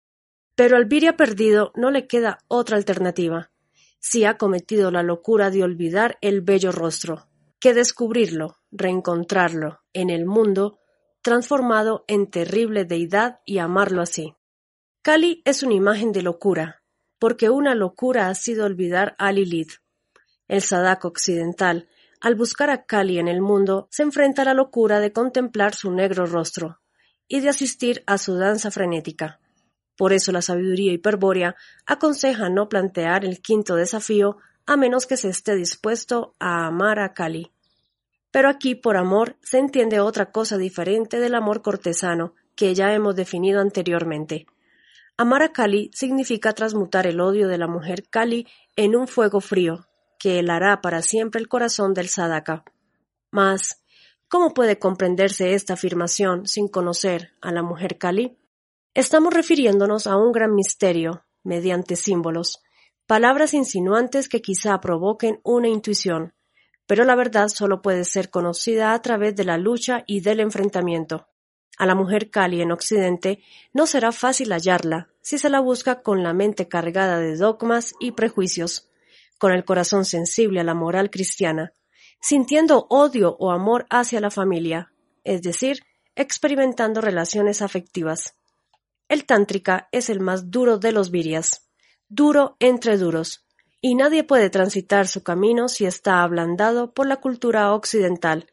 [0.54, 3.50] Pero al Viria perdido no le queda otra alternativa,
[3.98, 7.28] si ha cometido la locura de olvidar el bello rostro,
[7.60, 10.78] que descubrirlo, reencontrarlo en el mundo,
[11.20, 14.34] transformado en terrible deidad y amarlo así.
[15.02, 16.81] Kali es una imagen de locura,
[17.22, 19.74] porque una locura ha sido olvidar a Lilith.
[20.48, 21.88] El Sadak occidental,
[22.20, 25.92] al buscar a Kali en el mundo, se enfrenta a la locura de contemplar su
[25.92, 26.80] negro rostro
[27.28, 29.38] y de asistir a su danza frenética.
[29.96, 31.54] Por eso la sabiduría hiperbórea
[31.86, 37.14] aconseja no plantear el quinto desafío a menos que se esté dispuesto a amar a
[37.14, 37.52] Kali.
[38.32, 43.14] Pero aquí por amor se entiende otra cosa diferente del amor cortesano que ya hemos
[43.14, 44.46] definido anteriormente.
[45.22, 49.86] Amar a Kali significa transmutar el odio de la mujer Kali en un fuego frío,
[50.18, 52.64] que helará para siempre el corazón del Sadaka.
[53.30, 53.84] Mas,
[54.26, 58.36] ¿cómo puede comprenderse esta afirmación sin conocer a la mujer Kali?
[58.94, 62.60] Estamos refiriéndonos a un gran misterio, mediante símbolos,
[63.06, 66.34] palabras insinuantes que quizá provoquen una intuición,
[66.88, 71.28] pero la verdad solo puede ser conocida a través de la lucha y del enfrentamiento.
[71.78, 73.42] A la mujer Kali en Occidente
[73.72, 78.12] no será fácil hallarla si se la busca con la mente cargada de dogmas y
[78.12, 78.90] prejuicios,
[79.38, 81.72] con el corazón sensible a la moral cristiana,
[82.20, 84.92] sintiendo odio o amor hacia la familia,
[85.24, 85.80] es decir,
[86.14, 88.36] experimentando relaciones afectivas.
[89.08, 91.68] El tántrica es el más duro de los virias,
[92.08, 93.44] duro entre duros,
[93.80, 98.46] y nadie puede transitar su camino si está ablandado por la cultura occidental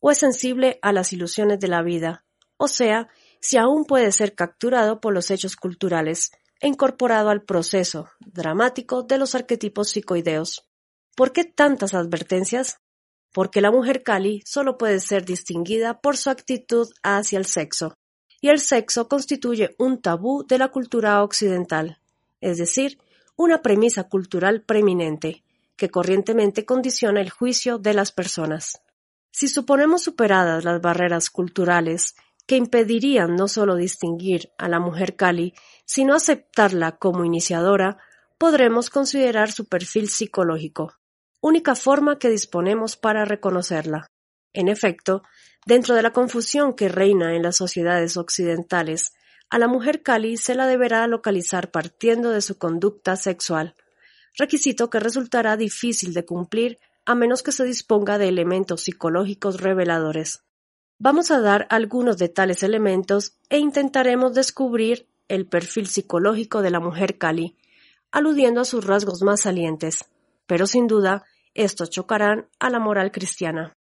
[0.00, 2.24] o es sensible a las ilusiones de la vida,
[2.56, 3.08] o sea,
[3.40, 9.18] si aún puede ser capturado por los hechos culturales e incorporado al proceso dramático de
[9.18, 10.66] los arquetipos psicoideos.
[11.16, 12.78] ¿Por qué tantas advertencias?
[13.32, 17.94] Porque la mujer Kali solo puede ser distinguida por su actitud hacia el sexo,
[18.40, 21.98] y el sexo constituye un tabú de la cultura occidental,
[22.40, 22.98] es decir,
[23.36, 25.42] una premisa cultural preeminente,
[25.76, 28.80] que corrientemente condiciona el juicio de las personas.
[29.30, 32.14] Si suponemos superadas las barreras culturales
[32.46, 37.98] que impedirían no solo distinguir a la mujer Kali, sino aceptarla como iniciadora,
[38.38, 40.94] podremos considerar su perfil psicológico,
[41.40, 44.06] única forma que disponemos para reconocerla.
[44.52, 45.22] En efecto,
[45.66, 49.14] dentro de la confusión que reina en las sociedades occidentales,
[49.50, 53.74] a la mujer Kali se la deberá localizar partiendo de su conducta sexual,
[54.36, 60.42] requisito que resultará difícil de cumplir a menos que se disponga de elementos psicológicos reveladores.
[60.98, 66.78] Vamos a dar algunos de tales elementos e intentaremos descubrir el perfil psicológico de la
[66.78, 67.56] mujer Kali,
[68.12, 70.04] aludiendo a sus rasgos más salientes,
[70.46, 73.76] pero sin duda estos chocarán a la moral cristiana.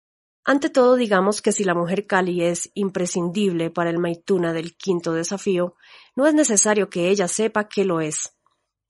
[0.45, 5.13] Ante todo, digamos que si la mujer Kali es imprescindible para el Maituna del quinto
[5.13, 5.77] desafío,
[6.17, 8.37] no es necesario que ella sepa que lo es.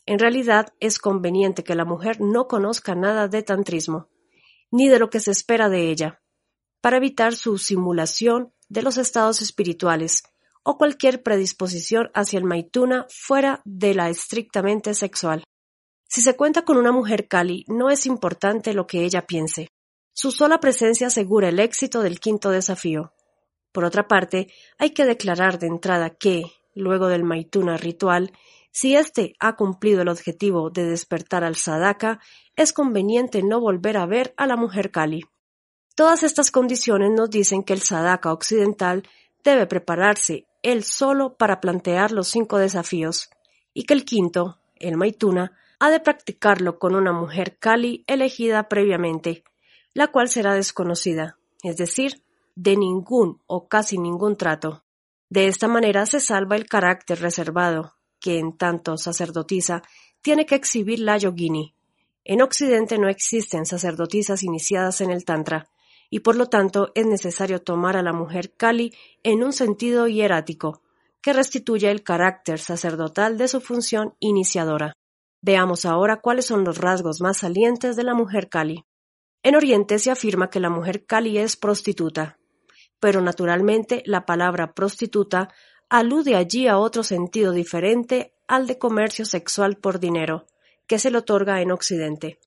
[0.07, 4.09] En realidad, es conveniente que la mujer no conozca nada de tantrismo,
[4.71, 6.22] ni de lo que se espera de ella,
[6.83, 10.25] para evitar su simulación de los estados espirituales
[10.63, 15.45] o cualquier predisposición hacia el maituna fuera de la estrictamente sexual.
[16.09, 19.69] Si se cuenta con una mujer Kali, no es importante lo que ella piense.
[20.13, 23.15] Su sola presencia asegura el éxito del quinto desafío.
[23.73, 26.43] Por otra parte, hay que declarar de entrada que,
[26.75, 28.33] luego del maituna ritual,
[28.75, 32.21] Si éste ha cumplido el objetivo de despertar al sadaka,
[32.57, 35.25] es conveniente no volver a ver a la mujer Kali.
[35.95, 39.03] Todas estas condiciones nos dicen que el sadaka occidental
[39.45, 43.31] debe prepararse él solo para plantear los cinco desafíos,
[43.75, 49.45] y que el quinto, el maituna, ha de practicarlo con una mujer Kali elegida previamente,
[49.95, 52.23] la cual será desconocida, es decir,
[52.55, 54.85] de ningún o casi ningún trato.
[55.29, 59.83] De esta manera se salva el carácter reservado, que en tanto sacerdotisa
[60.21, 61.75] tiene que exhibir la yogini.
[62.25, 65.69] En Occidente no existen sacerdotisas iniciadas en el Tantra,
[66.15, 70.83] y por lo tanto es necesario tomar a la mujer Kali en un sentido hierático,
[71.23, 74.93] que restituya el carácter sacerdotal de su función iniciadora.
[75.41, 78.85] Veamos ahora cuáles son los rasgos más salientes de la mujer Kali.
[79.43, 82.39] En Oriente se afirma que la mujer Kali es prostituta,
[83.01, 85.49] pero naturalmente la palabra prostituta
[85.89, 90.45] alude allí a otro sentido diferente al de comercio sexual por dinero,
[90.87, 92.39] que se le otorga en Occidente.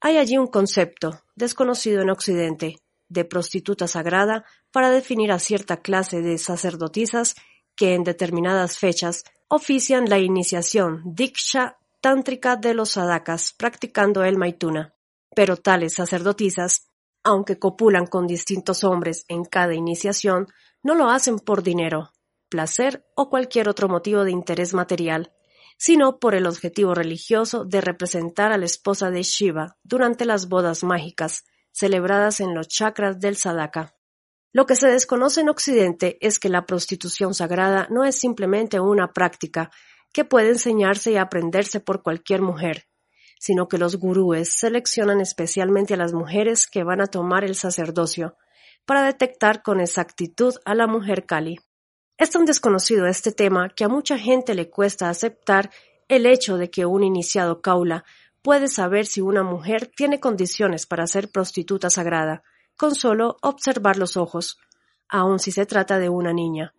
[0.00, 6.22] Hay allí un concepto, desconocido en Occidente, de prostituta sagrada para definir a cierta clase
[6.22, 7.34] de sacerdotisas
[7.76, 14.94] que en determinadas fechas ofician la iniciación diksha tántrica de los sadakas practicando el maituna.
[15.34, 16.88] Pero tales sacerdotisas,
[17.22, 20.48] aunque copulan con distintos hombres en cada iniciación,
[20.82, 22.12] no lo hacen por dinero,
[22.48, 25.32] placer o cualquier otro motivo de interés material,
[25.76, 30.84] sino por el objetivo religioso de representar a la esposa de Shiva durante las bodas
[30.84, 31.44] mágicas,
[31.74, 33.94] celebradas en los chakras del sadaka.
[34.52, 39.12] Lo que se desconoce en Occidente es que la prostitución sagrada no es simplemente una
[39.12, 39.72] práctica
[40.12, 42.86] que puede enseñarse y aprenderse por cualquier mujer,
[43.40, 48.36] sino que los gurúes seleccionan especialmente a las mujeres que van a tomar el sacerdocio
[48.86, 51.58] para detectar con exactitud a la mujer Kali.
[52.16, 55.70] Es tan desconocido este tema que a mucha gente le cuesta aceptar
[56.06, 58.04] el hecho de que un iniciado Kaula
[58.44, 62.42] puede saber si una mujer tiene condiciones para ser prostituta sagrada,
[62.76, 64.58] con solo observar los ojos,
[65.08, 66.74] aun si se trata de una niña.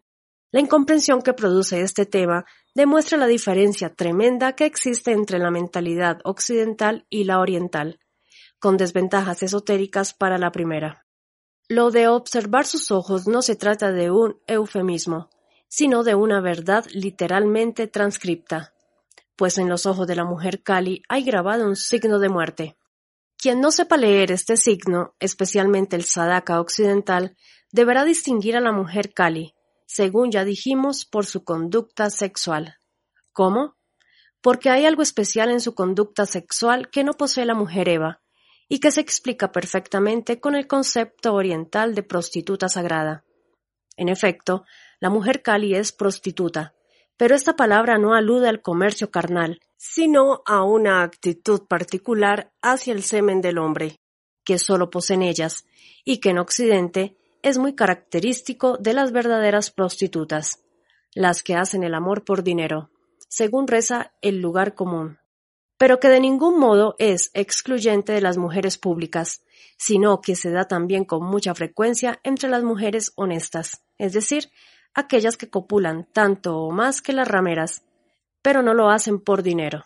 [0.51, 2.45] La incomprensión que produce este tema
[2.75, 7.99] demuestra la diferencia tremenda que existe entre la mentalidad occidental y la oriental,
[8.59, 11.07] con desventajas esotéricas para la primera.
[11.67, 15.31] Lo de observar sus ojos no se trata de un eufemismo,
[15.67, 18.74] sino de una verdad literalmente transcripta
[19.35, 22.77] pues en los ojos de la mujer Kali hay grabado un signo de muerte.
[23.37, 27.35] Quien no sepa leer este signo, especialmente el Sadaka occidental,
[27.71, 29.53] deberá distinguir a la mujer Kali,
[29.85, 32.77] según ya dijimos, por su conducta sexual.
[33.33, 33.75] ¿Cómo?
[34.41, 38.21] Porque hay algo especial en su conducta sexual que no posee la mujer Eva,
[38.67, 43.23] y que se explica perfectamente con el concepto oriental de prostituta sagrada.
[43.97, 44.65] En efecto,
[44.99, 46.73] la mujer Kali es prostituta,
[47.17, 53.03] pero esta palabra no alude al comercio carnal, sino a una actitud particular hacia el
[53.03, 53.99] semen del hombre,
[54.43, 55.65] que solo poseen ellas,
[56.03, 60.63] y que en Occidente es muy característico de las verdaderas prostitutas,
[61.13, 62.89] las que hacen el amor por dinero,
[63.29, 65.19] según reza el lugar común,
[65.77, 69.43] pero que de ningún modo es excluyente de las mujeres públicas,
[69.77, 74.49] sino que se da también con mucha frecuencia entre las mujeres honestas, es decir,
[74.95, 77.83] aquellas que copulan tanto o más que las rameras,
[78.41, 79.83] pero no lo hacen por dinero.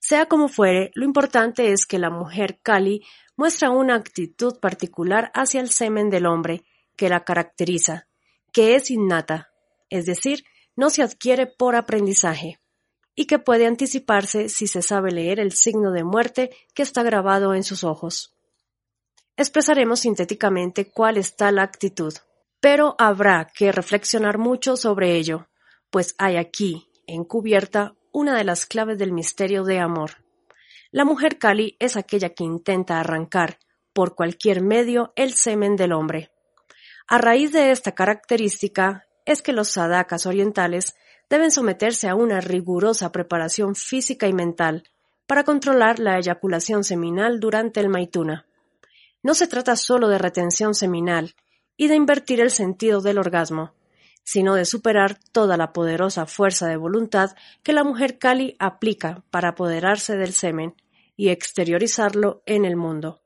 [0.00, 3.04] Sea como fuere, lo importante es que la mujer Kali
[3.36, 6.64] muestra una actitud particular hacia el semen del hombre
[6.96, 8.08] que la caracteriza,
[8.52, 9.50] que es innata,
[9.90, 12.60] es decir, no se adquiere por aprendizaje,
[13.14, 17.54] y que puede anticiparse si se sabe leer el signo de muerte que está grabado
[17.54, 18.34] en sus ojos.
[19.36, 22.14] Expresaremos sintéticamente cuál está la actitud.
[22.60, 25.48] Pero habrá que reflexionar mucho sobre ello,
[25.90, 30.24] pues hay aquí, encubierta, una de las claves del misterio de amor.
[30.90, 33.58] La mujer Kali es aquella que intenta arrancar,
[33.92, 36.30] por cualquier medio, el semen del hombre.
[37.06, 40.94] A raíz de esta característica es que los sadakas orientales
[41.28, 44.84] deben someterse a una rigurosa preparación física y mental
[45.26, 48.46] para controlar la eyaculación seminal durante el maituna.
[49.22, 51.34] No se trata solo de retención seminal,
[51.80, 53.72] y de invertir el sentido del orgasmo,
[54.22, 59.48] sino de superar toda la poderosa fuerza de voluntad que la mujer Kali aplica para
[59.48, 60.74] apoderarse del semen
[61.16, 63.22] y exteriorizarlo en el mundo.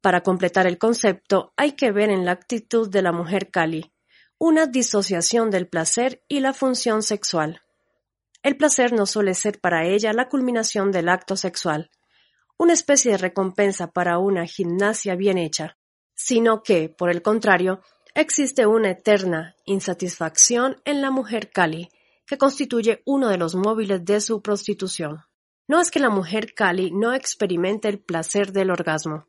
[0.00, 3.92] Para completar el concepto hay que ver en la actitud de la mujer Kali
[4.38, 7.62] una disociación del placer y la función sexual.
[8.42, 11.92] El placer no suele ser para ella la culminación del acto sexual,
[12.56, 15.77] una especie de recompensa para una gimnasia bien hecha
[16.18, 17.80] sino que, por el contrario,
[18.12, 21.90] existe una eterna insatisfacción en la mujer Kali,
[22.26, 25.20] que constituye uno de los móviles de su prostitución.
[25.68, 29.28] No es que la mujer Kali no experimente el placer del orgasmo.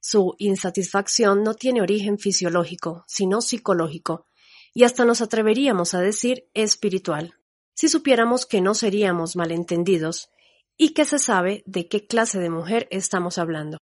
[0.00, 4.26] Su insatisfacción no tiene origen fisiológico, sino psicológico,
[4.74, 7.34] y hasta nos atreveríamos a decir espiritual,
[7.74, 10.28] si supiéramos que no seríamos malentendidos
[10.76, 13.78] y que se sabe de qué clase de mujer estamos hablando.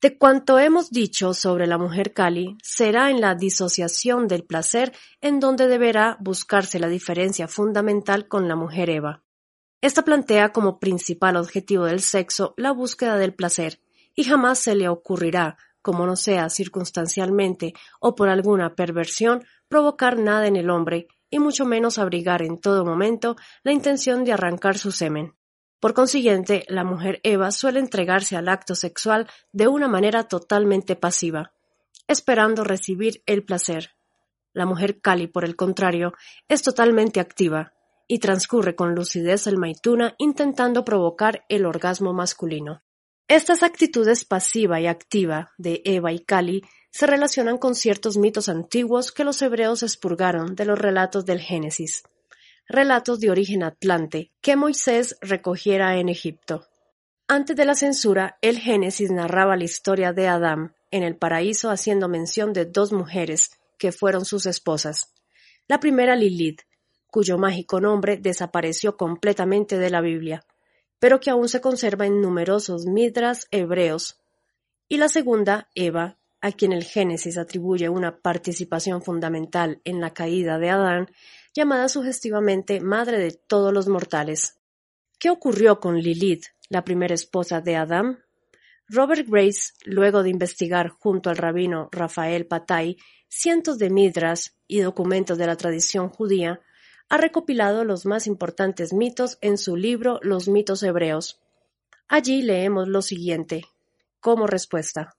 [0.00, 5.40] De cuanto hemos dicho sobre la mujer Kali, será en la disociación del placer en
[5.40, 9.24] donde deberá buscarse la diferencia fundamental con la mujer Eva.
[9.80, 13.80] Esta plantea como principal objetivo del sexo la búsqueda del placer,
[14.14, 20.46] y jamás se le ocurrirá, como no sea circunstancialmente o por alguna perversión, provocar nada
[20.46, 23.34] en el hombre, y mucho menos abrigar en todo momento
[23.64, 25.37] la intención de arrancar su semen.
[25.80, 31.52] Por consiguiente, la mujer Eva suele entregarse al acto sexual de una manera totalmente pasiva,
[32.08, 33.90] esperando recibir el placer.
[34.52, 36.14] La mujer Kali, por el contrario,
[36.48, 37.74] es totalmente activa
[38.08, 42.82] y transcurre con lucidez el maituna intentando provocar el orgasmo masculino.
[43.28, 49.12] Estas actitudes pasiva y activa de Eva y Kali se relacionan con ciertos mitos antiguos
[49.12, 52.02] que los hebreos expurgaron de los relatos del Génesis
[52.68, 56.66] relatos de origen atlante que Moisés recogiera en Egipto.
[57.26, 62.08] Antes de la censura, el Génesis narraba la historia de Adán en el paraíso haciendo
[62.08, 65.14] mención de dos mujeres que fueron sus esposas.
[65.66, 66.62] La primera Lilith,
[67.10, 70.44] cuyo mágico nombre desapareció completamente de la Biblia,
[70.98, 74.18] pero que aún se conserva en numerosos midras hebreos,
[74.88, 80.58] y la segunda, Eva, a quien el Génesis atribuye una participación fundamental en la caída
[80.58, 81.10] de Adán
[81.54, 84.58] llamada sugestivamente Madre de todos los mortales.
[85.18, 88.24] ¿Qué ocurrió con Lilith, la primera esposa de Adán?
[88.88, 92.96] Robert Grace, luego de investigar junto al rabino Rafael Patay
[93.28, 96.60] cientos de midras y documentos de la tradición judía,
[97.10, 101.40] ha recopilado los más importantes mitos en su libro Los mitos hebreos.
[102.08, 103.66] Allí leemos lo siguiente,
[104.20, 105.16] como respuesta.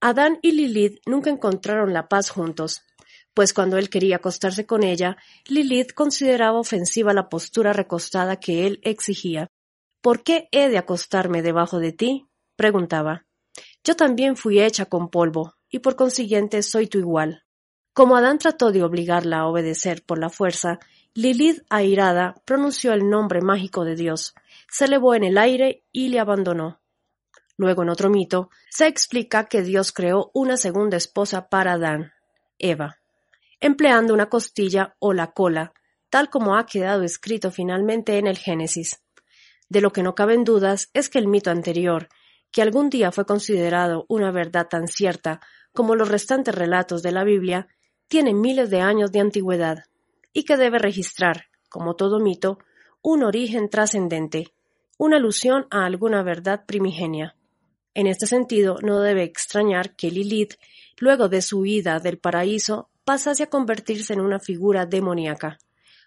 [0.00, 2.82] Adán y Lilith nunca encontraron la paz juntos,
[3.34, 5.16] pues cuando él quería acostarse con ella,
[5.46, 9.48] Lilith consideraba ofensiva la postura recostada que él exigía.
[10.00, 12.28] ¿Por qué he de acostarme debajo de ti?
[12.56, 13.26] preguntaba.
[13.82, 17.44] Yo también fui hecha con polvo, y por consiguiente soy tu igual.
[17.92, 20.78] Como Adán trató de obligarla a obedecer por la fuerza,
[21.14, 24.34] Lilith, airada, pronunció el nombre mágico de Dios,
[24.70, 26.80] se elevó en el aire y le abandonó.
[27.56, 32.12] Luego, en otro mito, se explica que Dios creó una segunda esposa para Adán,
[32.58, 32.98] Eva
[33.64, 35.72] empleando una costilla o la cola,
[36.10, 39.02] tal como ha quedado escrito finalmente en el Génesis.
[39.70, 42.10] De lo que no caben dudas es que el mito anterior,
[42.50, 45.40] que algún día fue considerado una verdad tan cierta
[45.72, 47.66] como los restantes relatos de la Biblia,
[48.06, 49.84] tiene miles de años de antigüedad,
[50.34, 52.58] y que debe registrar, como todo mito,
[53.00, 54.52] un origen trascendente,
[54.98, 57.34] una alusión a alguna verdad primigenia.
[57.94, 60.56] En este sentido, no debe extrañar que Lilith,
[60.98, 65.58] luego de su huida del paraíso, pasase a convertirse en una figura demoníaca,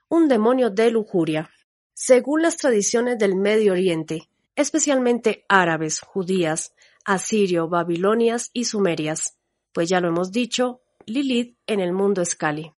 [0.09, 1.49] un demonio de lujuria.
[1.93, 6.73] Según las tradiciones del Medio Oriente, especialmente árabes, judías,
[7.05, 9.37] asirio, babilonias y sumerias,
[9.71, 12.73] pues ya lo hemos dicho, Lilith en el mundo es Kali.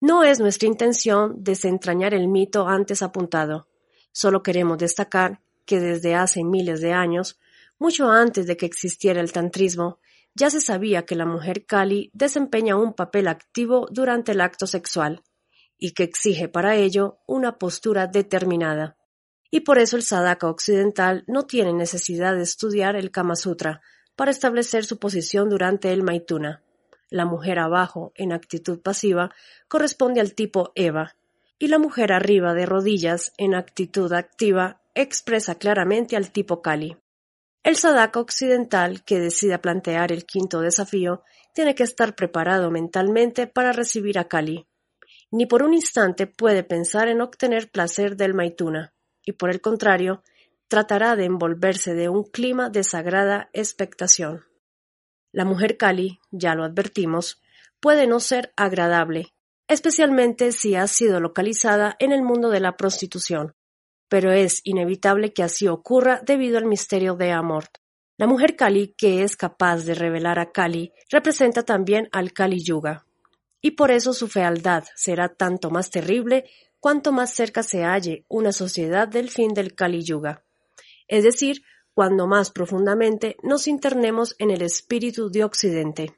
[0.00, 3.68] No es nuestra intención desentrañar el mito antes apuntado,
[4.12, 7.38] solo queremos destacar que desde hace miles de años,
[7.78, 9.98] mucho antes de que existiera el tantrismo,
[10.36, 15.22] ya se sabía que la mujer Kali desempeña un papel activo durante el acto sexual
[15.78, 18.98] y que exige para ello una postura determinada.
[19.50, 23.80] Y por eso el sadaka occidental no tiene necesidad de estudiar el Kama Sutra
[24.14, 26.62] para establecer su posición durante el Maituna.
[27.08, 29.30] La mujer abajo, en actitud pasiva,
[29.68, 31.16] corresponde al tipo Eva,
[31.58, 36.98] y la mujer arriba de rodillas, en actitud activa, expresa claramente al tipo Kali.
[37.66, 43.72] El sadaka occidental que decida plantear el quinto desafío tiene que estar preparado mentalmente para
[43.72, 44.68] recibir a Kali.
[45.32, 48.94] Ni por un instante puede pensar en obtener placer del Maituna,
[49.24, 50.22] y por el contrario,
[50.68, 54.44] tratará de envolverse de un clima de sagrada expectación.
[55.32, 57.42] La mujer Kali, ya lo advertimos,
[57.80, 59.34] puede no ser agradable,
[59.66, 63.56] especialmente si ha sido localizada en el mundo de la prostitución
[64.08, 67.64] pero es inevitable que así ocurra debido al misterio de Amor.
[68.18, 73.06] La mujer Kali que es capaz de revelar a Kali representa también al Kali Yuga,
[73.60, 76.44] y por eso su fealdad será tanto más terrible
[76.80, 80.44] cuanto más cerca se halle una sociedad del fin del Kali Yuga,
[81.08, 81.62] es decir,
[81.94, 86.14] cuando más profundamente nos internemos en el espíritu de Occidente.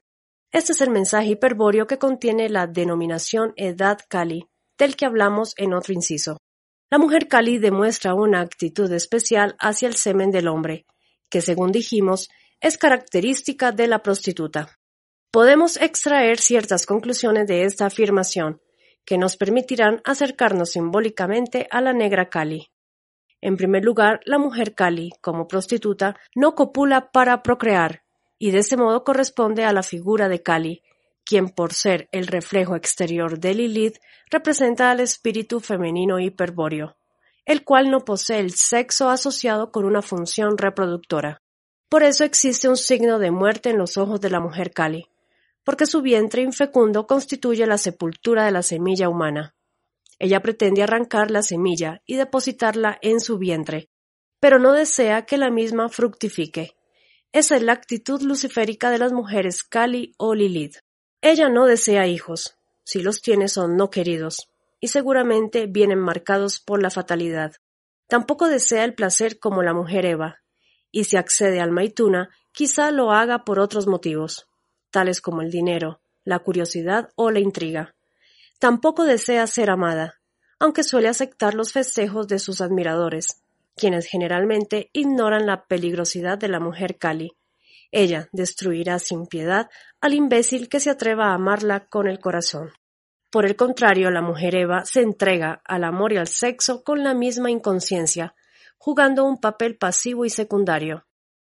[0.51, 5.75] Este es el mensaje hiperbóreo que contiene la denominación Edad Kali, del que hablamos en
[5.75, 6.39] otro inciso.
[6.91, 10.87] La mujer Kali demuestra una actitud especial hacia el semen del hombre,
[11.29, 12.31] que según dijimos
[12.61, 14.79] es característica de la prostituta.
[15.31, 18.63] Podemos extraer ciertas conclusiones de esta afirmación,
[19.05, 22.71] que nos permitirán acercarnos simbólicamente a la negra Kali.
[23.43, 28.03] En primer lugar, la mujer Kali, como prostituta, no copula para procrear,
[28.39, 30.83] y de ese modo corresponde a la figura de Kali,
[31.29, 33.99] quien por ser el reflejo exterior de Lilith
[34.31, 36.97] representa al espíritu femenino hiperbóreo,
[37.45, 41.43] el cual no posee el sexo asociado con una función reproductora.
[41.91, 45.05] Por eso existe un signo de muerte en los ojos de la mujer Kali,
[45.65, 49.55] porque su vientre infecundo constituye la sepultura de la semilla humana.
[50.19, 53.91] Ella pretende arrancar la semilla y depositarla en su vientre,
[54.41, 56.75] pero no desea que la misma fructifique.
[57.33, 60.79] Esa es la actitud luciférica de las mujeres Kali o Lilith.
[61.21, 64.49] Ella no desea hijos, si los tiene son no queridos,
[64.81, 67.53] y seguramente vienen marcados por la fatalidad.
[68.07, 70.39] Tampoco desea el placer como la mujer Eva,
[70.93, 74.47] y si accede al maituna, quizá lo haga por otros motivos,
[74.91, 77.95] tales como el dinero, la curiosidad o la intriga.
[78.59, 80.21] Tampoco desea ser amada,
[80.59, 83.43] aunque suele aceptar los festejos de sus admiradores,
[83.77, 87.33] quienes generalmente ignoran la peligrosidad de la mujer Kali.
[87.91, 89.71] Ella destruirá sin piedad
[90.01, 92.71] al imbécil que se atreva a amarla con el corazón.
[93.31, 97.15] Por el contrario, la mujer Eva se entrega al amor y al sexo con la
[97.15, 98.35] misma inconsciencia,
[98.79, 101.07] jugando un papel pasivo y secundario.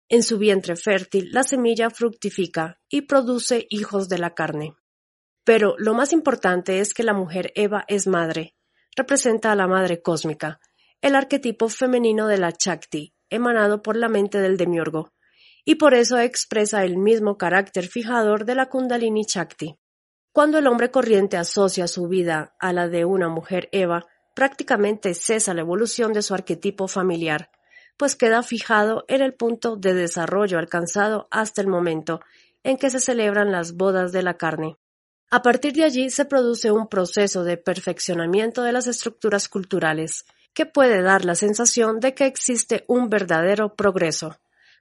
[0.08, 4.74] En su vientre fértil la semilla fructifica y produce hijos de la carne.
[5.44, 8.56] Pero lo más importante es que la mujer Eva es madre,
[8.96, 10.60] representa a la madre cósmica,
[11.00, 15.12] el arquetipo femenino de la Chakti, emanado por la mente del demiurgo,
[15.64, 19.76] y por eso expresa el mismo carácter fijador de la Kundalini Chakti.
[20.32, 25.54] Cuando el hombre corriente asocia su vida a la de una mujer Eva, prácticamente cesa
[25.54, 27.50] la evolución de su arquetipo familiar,
[27.96, 32.20] pues queda fijado en el punto de desarrollo alcanzado hasta el momento
[32.62, 34.76] en que se celebran las bodas de la carne.
[35.30, 40.66] A partir de allí se produce un proceso de perfeccionamiento de las estructuras culturales, que
[40.66, 44.40] puede dar la sensación de que existe un verdadero progreso,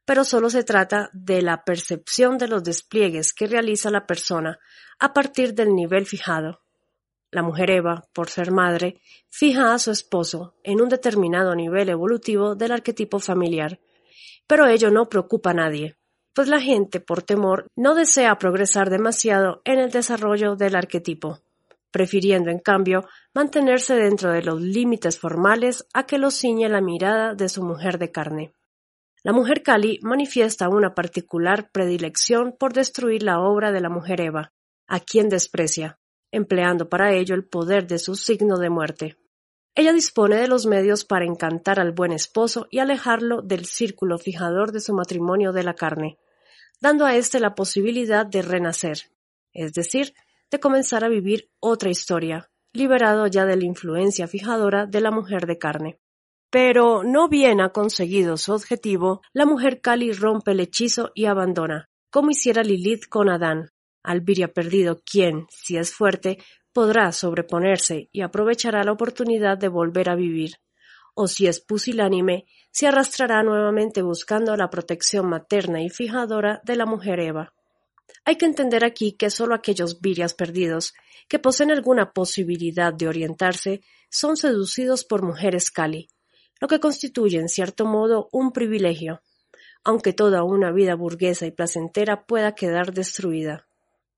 [0.10, 4.57] pero solo se trata de la percepción de los despliegues que realiza la persona
[4.97, 6.62] a partir del nivel fijado.
[7.30, 8.99] La mujer Eva, por ser madre,
[9.30, 13.80] fija a su esposo en un determinado nivel evolutivo del arquetipo familiar,
[14.47, 15.95] pero ello no preocupa a nadie,
[16.34, 21.41] pues la gente, por temor, no desea progresar demasiado en el desarrollo del arquetipo,
[21.91, 27.36] prefiriendo, en cambio, mantenerse dentro de los límites formales a que lo ciñe la mirada
[27.36, 28.55] de su mujer de carne.
[29.22, 34.53] La mujer Kali manifiesta una particular predilección por destruir la obra de la mujer Eva,
[34.88, 35.99] a quien desprecia,
[36.32, 39.17] empleando para ello el poder de su signo de muerte.
[39.76, 44.72] Ella dispone de los medios para encantar al buen esposo y alejarlo del círculo fijador
[44.72, 46.17] de su matrimonio de la carne,
[46.82, 49.11] dando a éste la posibilidad de renacer,
[49.53, 50.13] es decir,
[50.49, 55.45] de comenzar a vivir otra historia, liberado ya de la influencia fijadora de la mujer
[55.45, 55.99] de carne.
[56.49, 61.89] Pero no bien ha conseguido su objetivo, la mujer Kali rompe el hechizo y abandona,
[62.09, 63.69] como hiciera Lilith con Adán,
[64.01, 66.39] Albiria perdido quien, si es fuerte,
[66.73, 70.55] podrá sobreponerse y aprovechará la oportunidad de volver a vivir,
[71.13, 76.85] o si es pusilánime, se arrastrará nuevamente buscando la protección materna y fijadora de la
[76.85, 77.53] mujer Eva.
[78.25, 80.93] Hay que entender aquí que sólo aquellos virias perdidos,
[81.27, 86.09] que poseen alguna posibilidad de orientarse, son seducidos por mujeres Kali,
[86.60, 89.22] lo que constituye en cierto modo un privilegio,
[89.84, 93.68] aunque toda una vida burguesa y placentera pueda quedar destruida.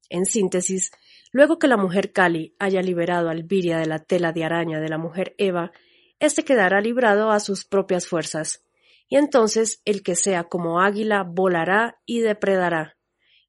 [0.10, 0.92] En síntesis,
[1.32, 4.89] luego que la mujer Kali haya liberado a Albiria de la tela de araña de
[4.89, 5.72] la mujer Eva,
[6.20, 8.64] éste quedará librado a sus propias fuerzas,
[9.08, 12.98] y entonces el que sea como águila volará y depredará,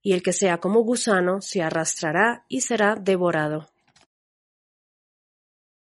[0.02, 3.71] y el que sea como gusano se arrastrará y será devorado.